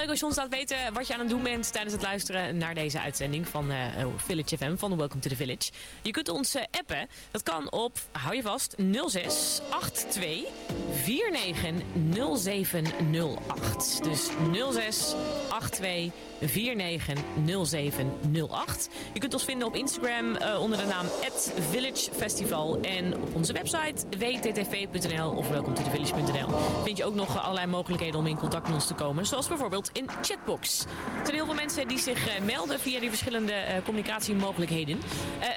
[0.01, 2.57] leuk als je ons laat weten wat je aan het doen bent tijdens het luisteren
[2.57, 5.71] naar deze uitzending van eh, Village FM van Welcome to the Village.
[6.03, 7.09] Je kunt ons eh, appen.
[7.31, 8.75] Dat kan op, hou je vast,
[9.07, 10.45] 06 82
[11.07, 11.83] 49
[12.37, 14.05] 0708.
[14.05, 14.29] Dus
[14.73, 15.15] 06
[15.71, 17.19] 82 49
[17.65, 18.89] 0708.
[19.13, 21.07] Je kunt ons vinden op Instagram eh, onder de naam
[21.71, 22.79] Village Festival.
[22.81, 26.49] En op onze website wttv.nl of welcometothevillage.nl
[26.85, 29.27] vind je ook nog allerlei mogelijkheden om in contact met ons te komen.
[29.27, 30.85] Zoals bijvoorbeeld in Chatbox.
[30.85, 30.89] Er
[31.23, 35.01] zijn heel veel mensen die zich eh, melden via die verschillende eh, communicatiemogelijkheden.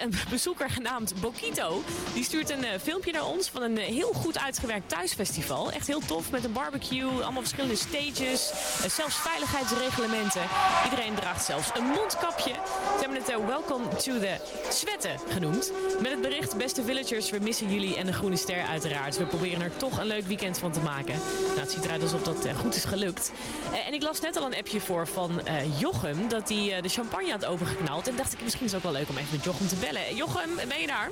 [0.02, 1.82] Een bezoeker genaamd Bokito,
[2.14, 5.72] die stuurt een filmpje naar ons van een heel goed uitgewerkt thuisfestival.
[5.72, 8.52] Echt heel tof met een barbecue, allemaal verschillende stages,
[8.88, 10.42] zelfs veiligheidsreglementen.
[10.84, 12.52] Iedereen draagt zelfs een mondkapje.
[12.54, 14.36] Ze hebben het eh, Welcome to the
[14.70, 15.72] Zwetten genoemd.
[16.02, 19.18] Met het bericht, beste villagers, we missen jullie en de Groene Ster uiteraard.
[19.18, 21.16] We proberen er toch een leuk weekend van te maken.
[21.48, 23.32] Nou, het ziet eruit alsof dat eh, goed is gelukt.
[23.74, 25.42] Eh, en ik las net al een appje voor van
[25.78, 28.08] Jochem, dat hij de champagne had opengeknald.
[28.08, 30.16] En dacht ik, misschien is het ook wel leuk om even met Jochem te bellen.
[30.16, 31.10] Jochem, ben je daar?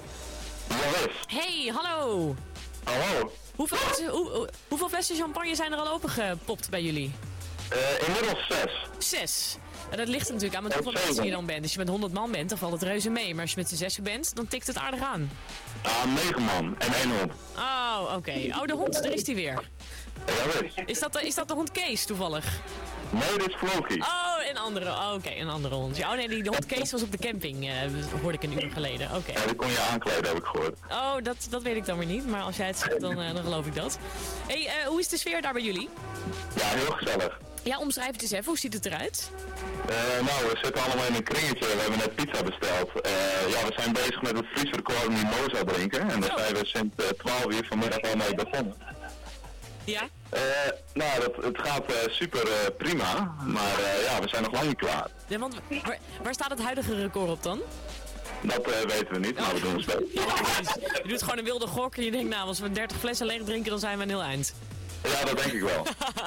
[1.27, 2.35] Hey, hallo.
[2.83, 3.31] Hallo.
[3.55, 7.11] Hoeveel, hoe- hoeveel flessen champagne zijn er al opengepopt bij jullie?
[7.71, 8.71] Eh, inmiddels zes.
[8.97, 9.55] Zes.
[9.89, 11.61] En dat ligt er natuurlijk aan met hoeveel mensen je dan bent.
[11.61, 13.33] Als je met 100 man bent, dan valt het reuze mee.
[13.33, 15.31] Maar als je met z'n zessen bent, dan tikt het aardig aan.
[15.81, 17.31] Ah, negen man en één hond.
[17.57, 18.33] Oh, oké.
[18.59, 19.69] Oh, de hond, daar is die weer.
[20.25, 20.83] Ja.
[20.85, 22.45] Is dat, de- is dat de hond Kees toevallig?
[23.09, 23.99] Nee, dit is Floki.
[23.99, 25.97] Oh, en andere, oh, oké, een andere hond.
[25.97, 27.73] Ja, oh nee, die hond Kees was op de camping, eh,
[28.21, 29.15] hoorde ik een uur geleden.
[29.15, 29.31] Oké.
[29.31, 30.77] Ja, die kon je aankleden, heb ik gehoord.
[30.91, 33.33] Oh, dat, dat weet ik dan weer niet, maar als jij het zegt, dan, eh,
[33.33, 33.97] dan geloof ik dat.
[34.47, 35.89] hey, hoe is de sfeer daar bij jullie?
[36.55, 37.39] Ja, heel gezellig.
[37.63, 38.45] Ja, omschrijf het eens even.
[38.45, 39.31] Hoe ziet het eruit?
[39.87, 39.95] Eh,
[40.25, 41.65] nou, we zitten allemaal in een kringetje.
[41.65, 43.01] We hebben net pizza besteld.
[43.01, 43.11] Eh,
[43.49, 46.09] ja, we zijn bezig met het vriesrecord mimosa drinken.
[46.09, 48.75] En daar zijn we sinds eh, 12 uur vanmiddag al mee begonnen.
[49.83, 50.01] Ja?
[50.29, 50.41] Eh,
[50.93, 53.35] nou, dat, het gaat eh, super eh, prima.
[53.45, 55.07] Maar eh, ja, we zijn nog lang niet klaar.
[55.27, 57.59] Ja, want waar, waar staat het huidige record op dan?
[58.41, 59.99] Dat eh, weten we niet, maar we doen ons best.
[60.13, 60.73] Ja, precies.
[61.03, 63.43] je doet gewoon een wilde gok en je denkt, nou, als we 30 flessen leeg
[63.43, 64.53] drinken, dan zijn we een heel eind.
[65.03, 65.85] Ja, dat denk ik wel.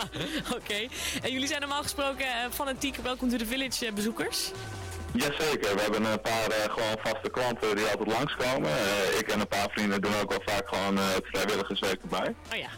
[0.58, 0.86] Oké.
[1.22, 4.50] En jullie zijn normaal gesproken eh, fanatieke Welcome to the Village eh, bezoekers?
[5.12, 8.70] Jazeker, we hebben een paar eh, gewoon vaste klanten die altijd langskomen.
[8.70, 12.34] Eh, ik en een paar vrienden doen ook wel vaak gewoon eh, het vrijwilligerswerk erbij.
[12.52, 12.68] Oh ja.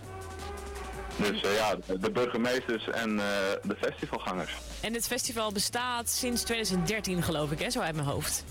[1.16, 3.16] Dus ja, de- de burgemeesters en
[3.62, 4.52] de festivalgangers.
[4.80, 7.70] En het festival bestaat sinds 2013, geloof ik, hè?
[7.70, 8.44] Zo uit mijn hoofd.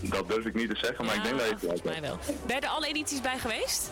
[0.00, 2.18] Dat durf ik niet te zeggen, maar ik denk dat je het wel Mij wel.
[2.46, 3.90] Ben je er alle edities bij geweest?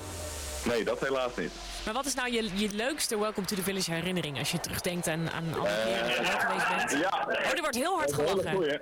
[0.64, 1.50] Nee, dat helaas niet.
[1.84, 5.06] Maar wat is nou je, je leukste Welcome to the Village herinnering als je terugdenkt
[5.08, 6.92] aan, aan alle keren dat je er geweest bent?
[6.92, 7.24] Eh, Ja.
[7.28, 8.52] Oh, er wordt heel hard gelachen.
[8.52, 8.78] goeie.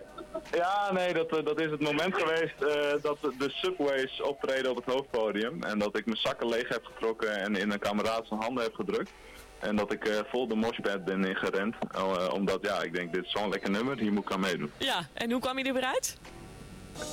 [0.53, 4.77] Ja, nee, dat, eh, dat is het moment geweest eh, dat de Subways optreden op
[4.77, 5.63] het hoofdpodium.
[5.63, 8.75] En dat ik mijn zakken leeg heb getrokken en in een kameraad zijn handen heb
[8.75, 9.11] gedrukt.
[9.59, 11.75] En dat ik eh, vol de moshpad ben ingerend.
[11.95, 14.73] eh, omdat, ja, ik denk, dit is zo'n lekker nummer, hier moet ik aan meedoen.
[14.79, 16.17] Ja, en hoe kwam je er weer uit?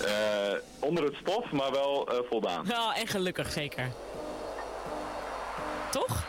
[0.05, 2.68] Eh, onder het stof, maar wel eh, voldaan.
[2.68, 3.91] Nou, en gelukkig zeker.
[5.99, 6.23] Toch?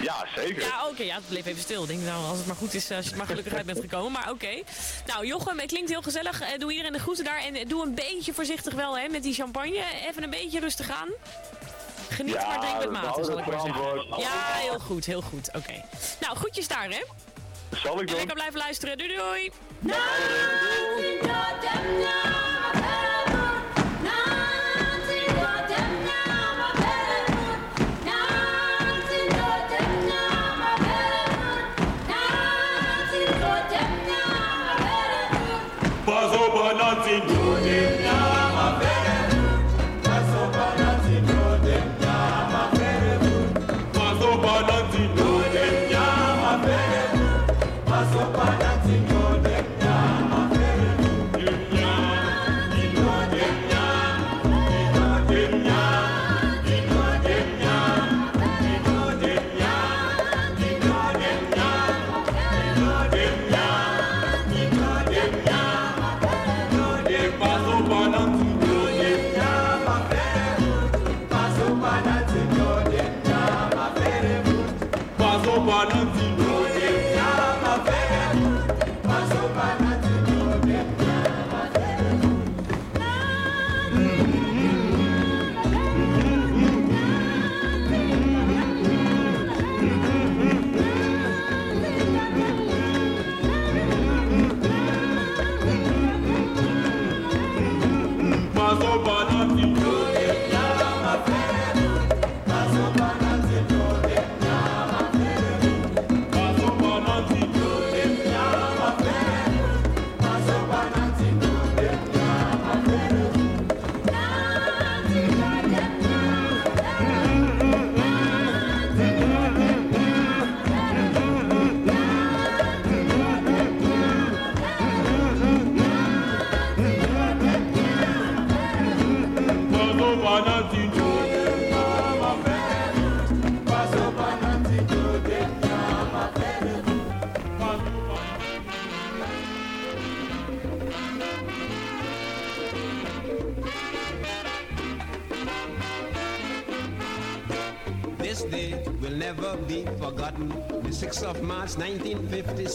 [0.00, 0.62] Ja, zeker.
[0.62, 1.82] Ja, oké, ja, het bleef even stil.
[1.82, 3.80] Ik denk nou, als het maar goed is, als je er maar gelukkig uit bent
[3.80, 4.12] gekomen.
[4.12, 4.62] Maar oké.
[5.06, 6.40] Nou, Jochem, het klinkt heel gezellig.
[6.40, 7.38] Eh, Doe iedereen de groeten daar.
[7.38, 9.84] En eh, doe een beetje voorzichtig wel, hè, met die champagne.
[10.08, 11.08] Even een beetje rustig aan.
[12.10, 14.06] Geniet, Ja, maar drink met mate, zal ik het maar zeggen.
[14.18, 15.48] Ja, heel goed, heel goed.
[15.54, 15.84] Oké.
[16.20, 17.02] Nou, groetjes daar, hè.
[17.82, 18.16] Zal ik En doen?
[18.16, 18.98] lekker blijven luisteren.
[18.98, 19.50] Doei, doei.
[21.20, 22.35] Paso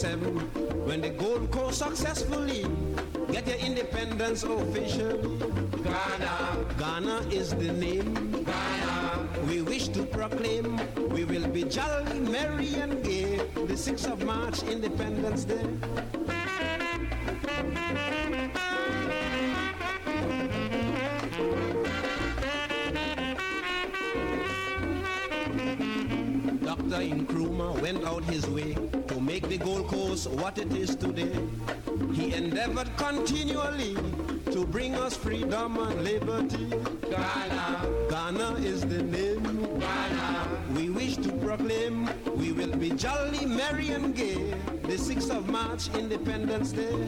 [0.03, 2.65] 1957, when the Gold Coast successfully
[3.31, 5.37] get their independence officially.
[5.83, 8.43] Ghana, Ghana is the name.
[8.43, 10.79] Ghana, we wish to proclaim
[11.09, 13.37] we will be jolly, merry, and gay.
[13.53, 15.67] The 6th of March, Independence Day.
[26.63, 27.01] Dr.
[27.03, 28.80] Nkrumah went out his way to make the
[30.23, 31.31] Coast what it is today.
[32.13, 33.95] He endeavored continually
[34.51, 36.69] to bring us freedom and liberty.
[37.09, 39.79] Ghana, Ghana is the name.
[39.79, 44.53] Ghana, we wish to proclaim we will be jolly, merry and gay.
[44.83, 47.07] The 6th of March, Independence Day.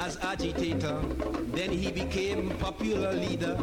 [0.00, 1.00] As agitator,
[1.52, 3.58] then he became popular leader.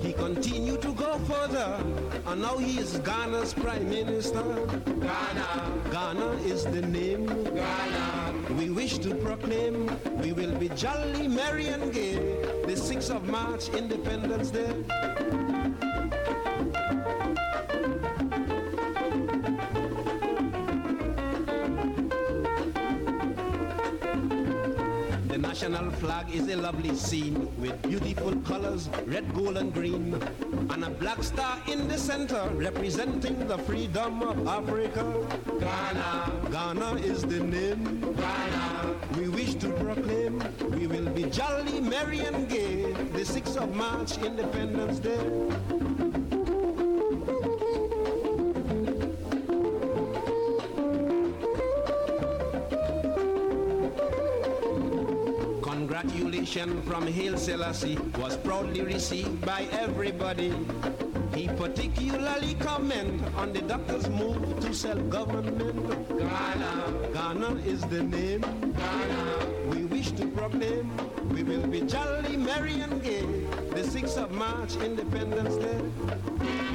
[0.00, 1.78] He continued to go further,
[2.26, 4.42] and now he is Ghana's prime minister.
[4.42, 7.26] Ghana, Ghana is the name.
[7.26, 9.90] Ghana, we wish to proclaim
[10.22, 12.14] we will be jolly, merry and gay.
[12.66, 15.57] The 6th of March, Independence Day.
[25.60, 30.14] National flag is a lovely scene with beautiful colors, red, gold and green.
[30.70, 35.02] And a black star in the center representing the freedom of Africa.
[35.58, 38.14] Ghana, Ghana is the name.
[38.14, 40.40] Ghana, we wish to proclaim
[40.70, 42.92] we will be jolly, merry and gay.
[42.92, 46.07] The 6th of March, Independence Day.
[56.18, 60.52] Congratulations from Haile Selassie was proudly received by everybody.
[61.32, 66.08] He particularly comment on the doctor's move to self-government.
[66.18, 68.40] Ghana, Ghana is the name.
[68.40, 70.90] Ghana, we wish to proclaim
[71.30, 73.22] we will be jolly, merry and gay.
[73.70, 76.67] The 6th of March, Independence Day.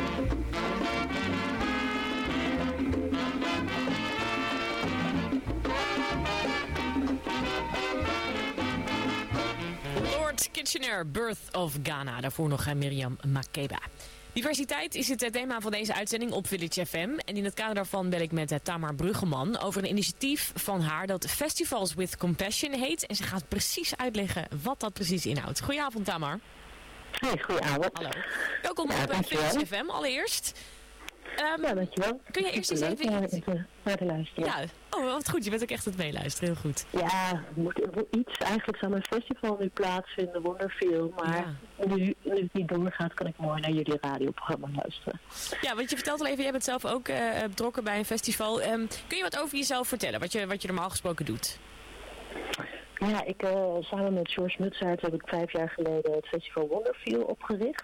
[10.81, 12.21] Birth of Ghana.
[12.21, 13.79] Daarvoor nog eh, Miriam Makeba.
[14.33, 17.09] Diversiteit is het eh, thema van deze uitzending op Village FM.
[17.25, 20.81] En in het kader daarvan bel ik met eh, Tamar Bruggeman over een initiatief van
[20.81, 23.05] haar dat Festivals with Compassion heet.
[23.05, 25.61] En ze gaat precies uitleggen wat dat precies inhoudt.
[25.61, 26.39] Goedenavond Tamar.
[27.11, 27.89] Hey, goedenavond.
[27.93, 28.09] Hallo.
[28.61, 29.25] Welkom Ja, op.
[29.27, 30.59] Village FM allereerst.
[31.35, 32.21] Ehm, ja, dankjewel.
[32.31, 33.11] Kun je eerst eens even...
[33.83, 34.45] naar te luisteren.
[34.45, 35.43] Ja, oh wat goed.
[35.43, 36.49] Je bent ook echt aan het meeluisteren.
[36.49, 36.85] Heel goed.
[36.89, 37.79] Ja, er moet
[38.11, 38.37] iets.
[38.37, 41.13] Eigenlijk zou mijn festival nu plaatsvinden, Wonderfeel.
[41.15, 41.55] Maar
[41.85, 45.19] nu, nu het niet doorgaat, kan ik mooi naar jullie radioprogramma luisteren.
[45.61, 48.61] Ja, want je vertelt al even, jij bent zelf ook eh, betrokken bij een festival.
[48.61, 51.59] Ehm, kun je wat over jezelf vertellen, wat je, wat je normaal gesproken doet?
[52.97, 57.21] Ja, ik, eh, samen met George Mutsaert heb ik vijf jaar geleden het festival Wonderfeel
[57.21, 57.83] opgericht.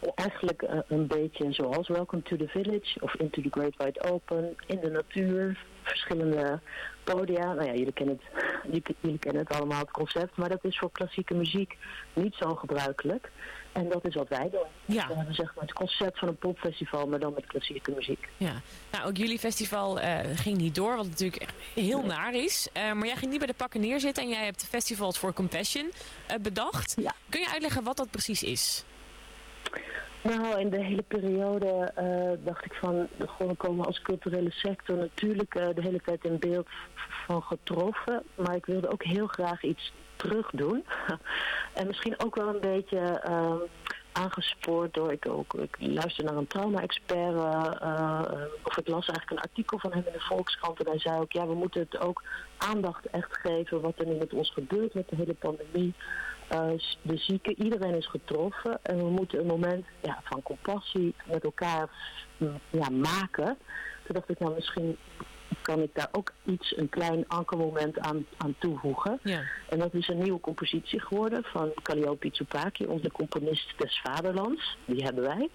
[0.00, 4.10] En eigenlijk eh, een beetje zoals Welcome to the Village of Into the Great Wide
[4.10, 6.60] Open, in de natuur, verschillende
[7.04, 7.52] podia.
[7.52, 10.78] Nou ja, jullie kennen het, jullie, jullie kennen het allemaal, het concept, maar dat is
[10.78, 11.76] voor klassieke muziek
[12.12, 13.30] niet zo gebruikelijk.
[13.72, 14.96] En dat is wat wij doen.
[14.96, 15.06] Ja.
[15.08, 18.28] We hebben zeg maar het concept van een popfestival, maar dan met klassieke muziek.
[18.36, 18.52] Ja,
[18.90, 22.68] nou ook jullie festival eh, ging niet door, wat natuurlijk echt heel naar is.
[22.72, 25.92] Eh, maar jij ging niet bij de pakken neerzitten en jij hebt Festivals for Compassion
[26.42, 26.94] bedacht.
[27.28, 28.84] Kun je uitleggen wat dat precies is?
[30.22, 35.54] Nou, in de hele periode eh, dacht ik van, gewoon komen als culturele sector natuurlijk
[35.54, 36.68] eh, de hele tijd in beeld
[37.26, 38.22] van getroffen.
[38.34, 40.84] Maar ik wilde ook heel graag iets terug doen.
[41.74, 43.54] en misschien ook wel een beetje eh,
[44.12, 48.20] aangespoord door, ik, ook, ik luister naar een trauma-expert, eh,
[48.62, 50.80] of ik las eigenlijk een artikel van hem in de Volkskrant.
[50.80, 52.22] En hij zei ook, ja, we moeten het ook
[52.58, 55.94] aandacht echt geven wat er nu met ons gebeurt met de hele pandemie.
[56.48, 56.70] Eh,
[57.02, 61.90] de zieken, iedereen is getroffen en we moeten een moment ja, van compassie met elkaar
[62.36, 63.58] mm, ja, maken.
[64.04, 64.96] Toen dacht ik, nou misschien
[65.62, 69.18] kan ik daar ook iets, een klein ankermoment aan, aan toevoegen.
[69.22, 69.42] Ja.
[69.68, 74.76] En dat is een nieuwe compositie geworden van Calliope Tsupaki, onze componist des vaderlands.
[74.84, 75.48] Die hebben wij.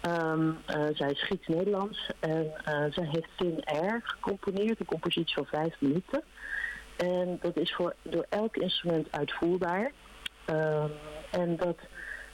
[0.00, 5.46] Ehm, eh, zij is Grieks-Nederlands en eh, zij heeft Thin Air gecomponeerd, een compositie van
[5.46, 6.22] vijf minuten.
[6.96, 9.92] En dat is voor, door elk instrument uitvoerbaar.
[10.46, 10.90] Ehm,
[11.30, 11.76] en dat,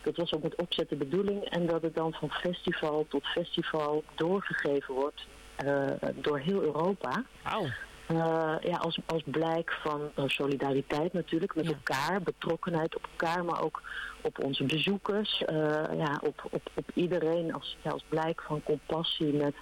[0.02, 1.44] dat was ook met opzet de bedoeling.
[1.44, 7.24] En dat het dan van festival tot festival doorgegeven wordt eh, door heel Europa.
[8.06, 13.62] Eh, ja, als, als blijk van eh, solidariteit natuurlijk met elkaar, betrokkenheid op elkaar, maar
[13.62, 13.82] ook
[14.20, 15.42] op onze bezoekers.
[15.96, 19.54] ja, op, op, op iedereen als, ja, als blijk van compassie met,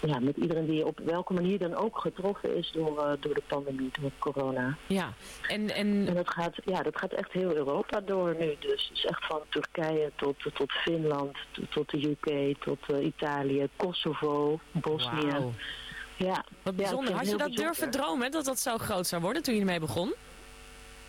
[0.00, 3.42] ja, met iedereen die op welke manier dan ook getroffen is door, eh, door de
[3.46, 4.76] pandemie, door corona.
[4.86, 5.12] Ja,
[5.48, 6.14] en, en...
[6.14, 8.56] dat, gaat, ja, dat gaat echt heel Europa door nu.
[8.58, 11.36] Dus het is echt van Turkije tot, tot Finland,
[11.68, 15.52] tot, de UK, tot eh, Italië, Kosovo, Bosnië.
[16.16, 16.44] Ja.
[16.62, 17.14] Wat bijzonder.
[17.14, 18.00] Had je dat heel durven bijzonder.
[18.00, 20.14] dromen, dat dat zo groot zou worden toen je ermee begon?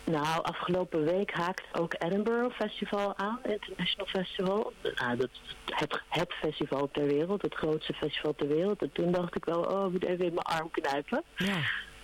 [0.04, 4.72] Nou, afgelopen week haakt ook Edinburgh Festival aan, International Festival.
[4.94, 5.28] Nou, dat
[5.64, 8.82] het, het festival ter wereld, het grootste festival ter wereld.
[8.82, 11.22] En toen dacht ik wel, oh, ik moet even in mijn arm knijpen.
[11.36, 11.58] Ja.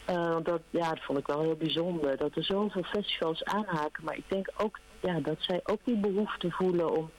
[0.05, 4.05] Eh, want dat, ja, dat vond ik wel heel bijzonder, dat er zoveel festivals aanhaken.
[4.05, 7.11] Maar ik denk ook ja, dat zij ook die behoefte voelen om,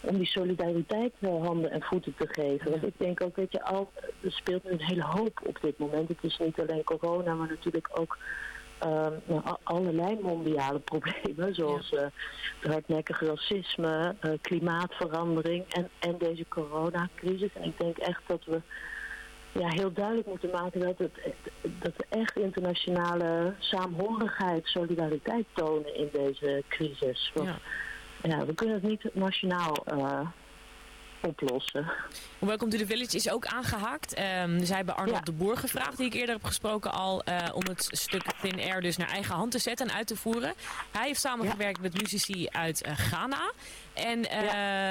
[0.00, 2.70] om die solidariteit eh, handen en voeten te geven.
[2.70, 5.78] Want ik denk ook, weet je, al, er speelt nu een hele hoop op dit
[5.78, 6.08] moment.
[6.08, 8.18] Het is niet alleen corona, maar natuurlijk ook
[9.62, 11.54] allerlei mondiale problemen.
[11.54, 12.00] Zoals eh,
[12.60, 17.50] het hardnekkig racisme, eh, klimaatverandering en, en deze coronacrisis.
[17.54, 18.60] En ik denk echt dat we
[19.52, 21.18] ja, heel duidelijk moeten maken dat, het,
[21.62, 27.30] dat we echt internationale saamhorigheid, solidariteit tonen in deze crisis.
[27.34, 27.50] Want
[28.22, 28.46] ja.
[28.46, 30.20] we kunnen het niet nationaal eh,
[31.26, 31.86] oplossen.
[32.38, 34.14] Welcome to the Village is ook aangehaakt.
[34.14, 37.62] Ehm zij hebben Arnold de Boer gevraagd, die ik eerder heb gesproken al, eh, om
[37.66, 40.54] het stuk Thin Air dus naar eigen hand te zetten en uit te voeren.
[40.90, 43.52] Hij heeft samengewerkt met muzici uit eh, Ghana.
[43.92, 44.38] En eh,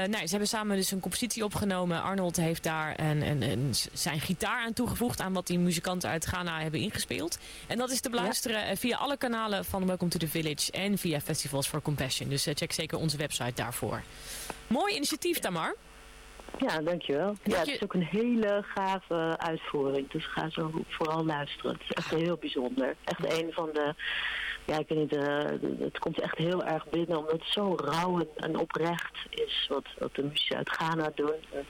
[0.09, 2.01] nou, ze hebben samen dus een compositie opgenomen.
[2.03, 6.25] Arnold heeft daar een, een, een- zijn gitaar aan toegevoegd aan wat die muzikanten uit
[6.25, 7.37] Ghana hebben ingespeeld.
[7.67, 11.21] En dat is te beluisteren via alle kanalen van Welcome to the Village en via
[11.21, 12.29] Festivals for Compassion.
[12.29, 14.01] Dus check zeker onze website daarvoor.
[14.67, 15.75] Mooi initiatief, Tamar.
[16.57, 17.35] Ja, dankjewel.
[17.43, 20.09] Ja, het is ook een hele gave uitvoering.
[20.11, 21.71] Dus ga zo vooral luisteren.
[21.71, 22.95] Het is echt heel bijzonder.
[23.03, 23.93] Echt een van de...
[24.65, 25.37] Ja, ik weet niet, eh,
[25.79, 29.85] het komt echt heel erg binnen omdat het zo rauw en, en oprecht is wat,
[29.99, 31.33] wat de muzici uit Ghana doen.
[31.53, 31.65] En,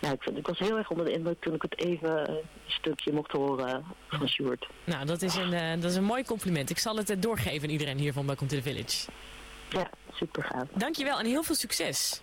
[0.00, 2.40] ja, ik, vond- ik was heel erg onder de indruk toen ik het even een
[2.66, 4.66] stukje mocht horen van Sjoerd.
[4.84, 6.70] Nou, dat is, een, eh, dat is een mooi compliment.
[6.70, 9.10] Ik zal het eh, doorgeven aan iedereen hier van Welcome to the Village.
[9.68, 10.68] Ja, super gaaf.
[10.74, 12.20] Dankjewel en heel veel succes.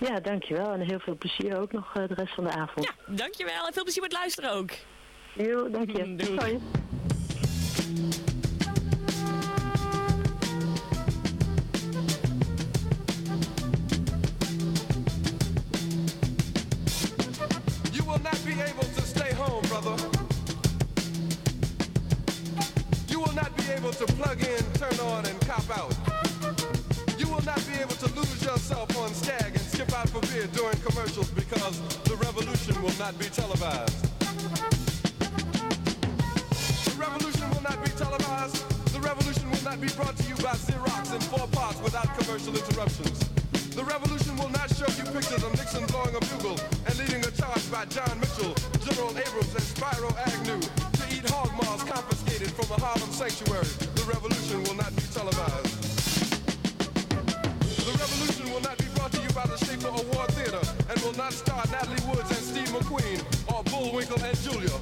[0.00, 0.72] Ja, dankjewel.
[0.72, 2.86] En heel veel plezier ook nog eh, de rest van de avond.
[2.86, 4.70] Ja, dankjewel en veel plezier met luisteren ook.
[5.32, 6.16] Jo, dank je.
[6.16, 6.38] Doei.
[6.38, 6.60] Hoi.
[17.92, 19.94] You will not be able to stay home, brother.
[23.06, 26.19] You will not be able to plug in, turn on, and cop out.
[27.40, 30.76] Will not be able to lose yourself on Skag and skip out for beer during
[30.84, 33.96] commercials because the revolution will not be televised.
[36.84, 38.60] The revolution will not be televised.
[38.92, 42.52] The revolution will not be brought to you by Xerox in four parts without commercial
[42.52, 43.24] interruptions.
[43.72, 47.32] The revolution will not show you pictures of Nixon blowing a bugle and leading a
[47.32, 48.52] charge by John Mitchell,
[48.84, 53.64] General Abrams, and Spyro Agnew to eat hog maws confiscated from a Harlem sanctuary.
[53.96, 55.89] The revolution will not be televised.
[58.00, 61.12] The revolution will not be brought to you by the Schaefer Award Theater and will
[61.20, 63.20] not star Natalie Woods and Steve McQueen
[63.52, 64.72] or Bullwinkle and Julia.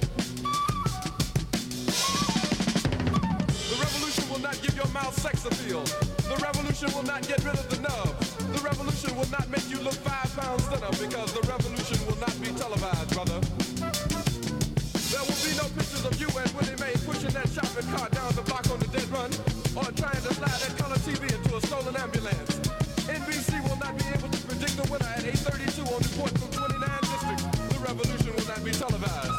[3.59, 5.83] The revolution will not give your mouth sex appeal.
[6.31, 8.07] The revolution will not get rid of the nub.
[8.55, 12.39] The revolution will not make you look five pounds thinner because the revolution will not
[12.39, 13.43] be televised, brother.
[15.11, 18.31] There will be no pictures of you and Willie Mae pushing that shopping cart down
[18.39, 19.35] the block on the dead run
[19.75, 22.68] or trying to slide that color TV into a stolen ambulance.
[23.89, 26.77] Not be able to predict the winner at 8.32 on report from 29
[27.09, 27.45] districts.
[27.73, 29.33] The revolution will not be televised.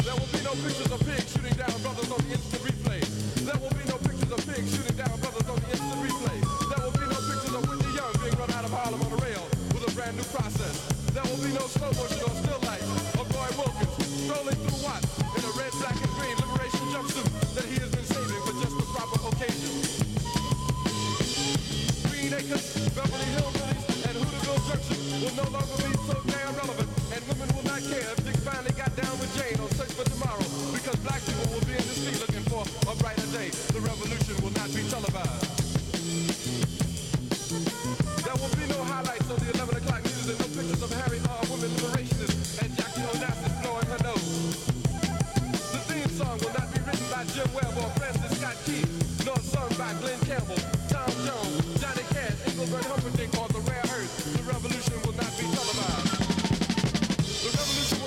[0.00, 3.04] There will be no pictures of pigs shooting down brothers on the instant replay.
[3.44, 6.38] There will be no pictures of pigs shooting down brothers on the instant replay.
[6.72, 9.20] There will be no pictures of Whitney Young being run out of Harlem on a
[9.20, 9.44] rail
[9.76, 10.88] with a brand new process.
[11.12, 12.23] There will be no slow motion
[23.04, 25.83] Beverly Hillbillies, and Hooterville Junction will no longer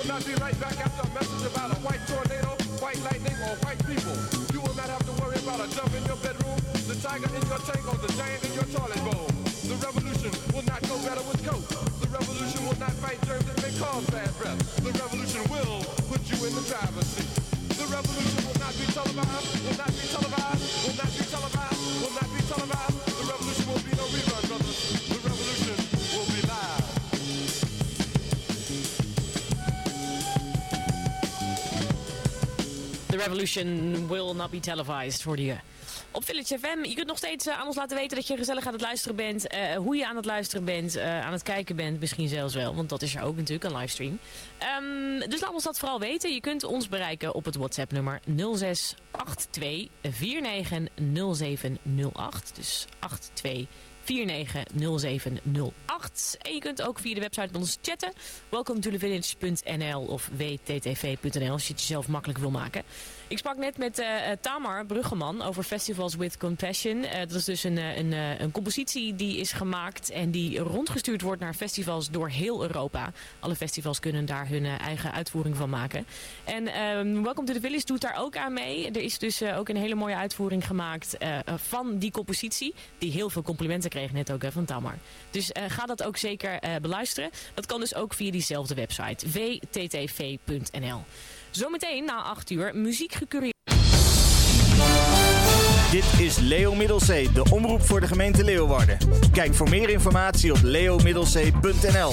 [0.08, 3.52] will not be right back after a message about a white tornado, white lightning, or
[3.60, 4.16] white people.
[4.56, 6.56] You will not have to worry about a jump in your bedroom,
[6.88, 9.28] the tiger in your tank, or the giant in your toilet bowl.
[9.68, 11.68] The revolution will not go better with coke.
[12.00, 14.56] The revolution will not fight germs that may cause bad breath.
[14.80, 17.28] The revolution will put you in the driver's seat.
[17.76, 21.47] The revolution will not be televised, will not be televised, will not be televised,
[33.28, 35.56] Revolution will not be televised, hoorde je.
[36.10, 38.66] Op Village FM, je kunt nog steeds eh, aan ons laten weten dat je gezellig
[38.66, 39.46] aan het luisteren bent.
[39.46, 42.74] eh, hoe je aan het luisteren bent, eh, aan het kijken bent, misschien zelfs wel.
[42.74, 44.18] Want dat is er ook natuurlijk, een livestream.
[44.58, 46.32] Ehm, dus laat ons dat vooral weten.
[46.32, 52.54] Je kunt ons bereiken op het WhatsApp nummer 0682 490708.
[52.54, 52.86] Dus
[53.32, 53.66] 82
[54.08, 56.36] 490708.
[56.40, 58.12] En je kunt ook via de website met ons chatten.
[58.48, 62.82] Welcome to thevillage.nl of wttv.nl als je het jezelf makkelijk wil maken.
[63.28, 67.04] Ik sprak net met eh, eh, Tamar Bruggeman over Festivals with Compassion.
[67.04, 71.40] Eh, dat is dus een, een, een compositie die is gemaakt en die rondgestuurd wordt
[71.40, 73.12] naar festivals door heel Europa.
[73.40, 76.06] Alle festivals kunnen daar hun eigen uitvoering van maken.
[76.44, 78.90] En ehm Welcome to the Village doet daar ook aan mee.
[78.90, 82.74] Er is dus ook een hele mooie uitvoering gemaakt van die compositie.
[82.98, 84.98] Die heel veel complimenten kreeg net ook van Tamar.
[85.30, 87.30] Dus ga dat ook zeker beluisteren.
[87.54, 89.26] Dat kan dus ook via diezelfde website.
[89.30, 91.04] wttv.nl
[91.58, 93.54] Zometeen na 8 uur muziek gecureerd.
[95.90, 98.98] Dit is Leo Middelzee, de omroep voor de gemeente Leeuwarden.
[99.32, 102.12] Kijk voor meer informatie op leomiddelzee.nl.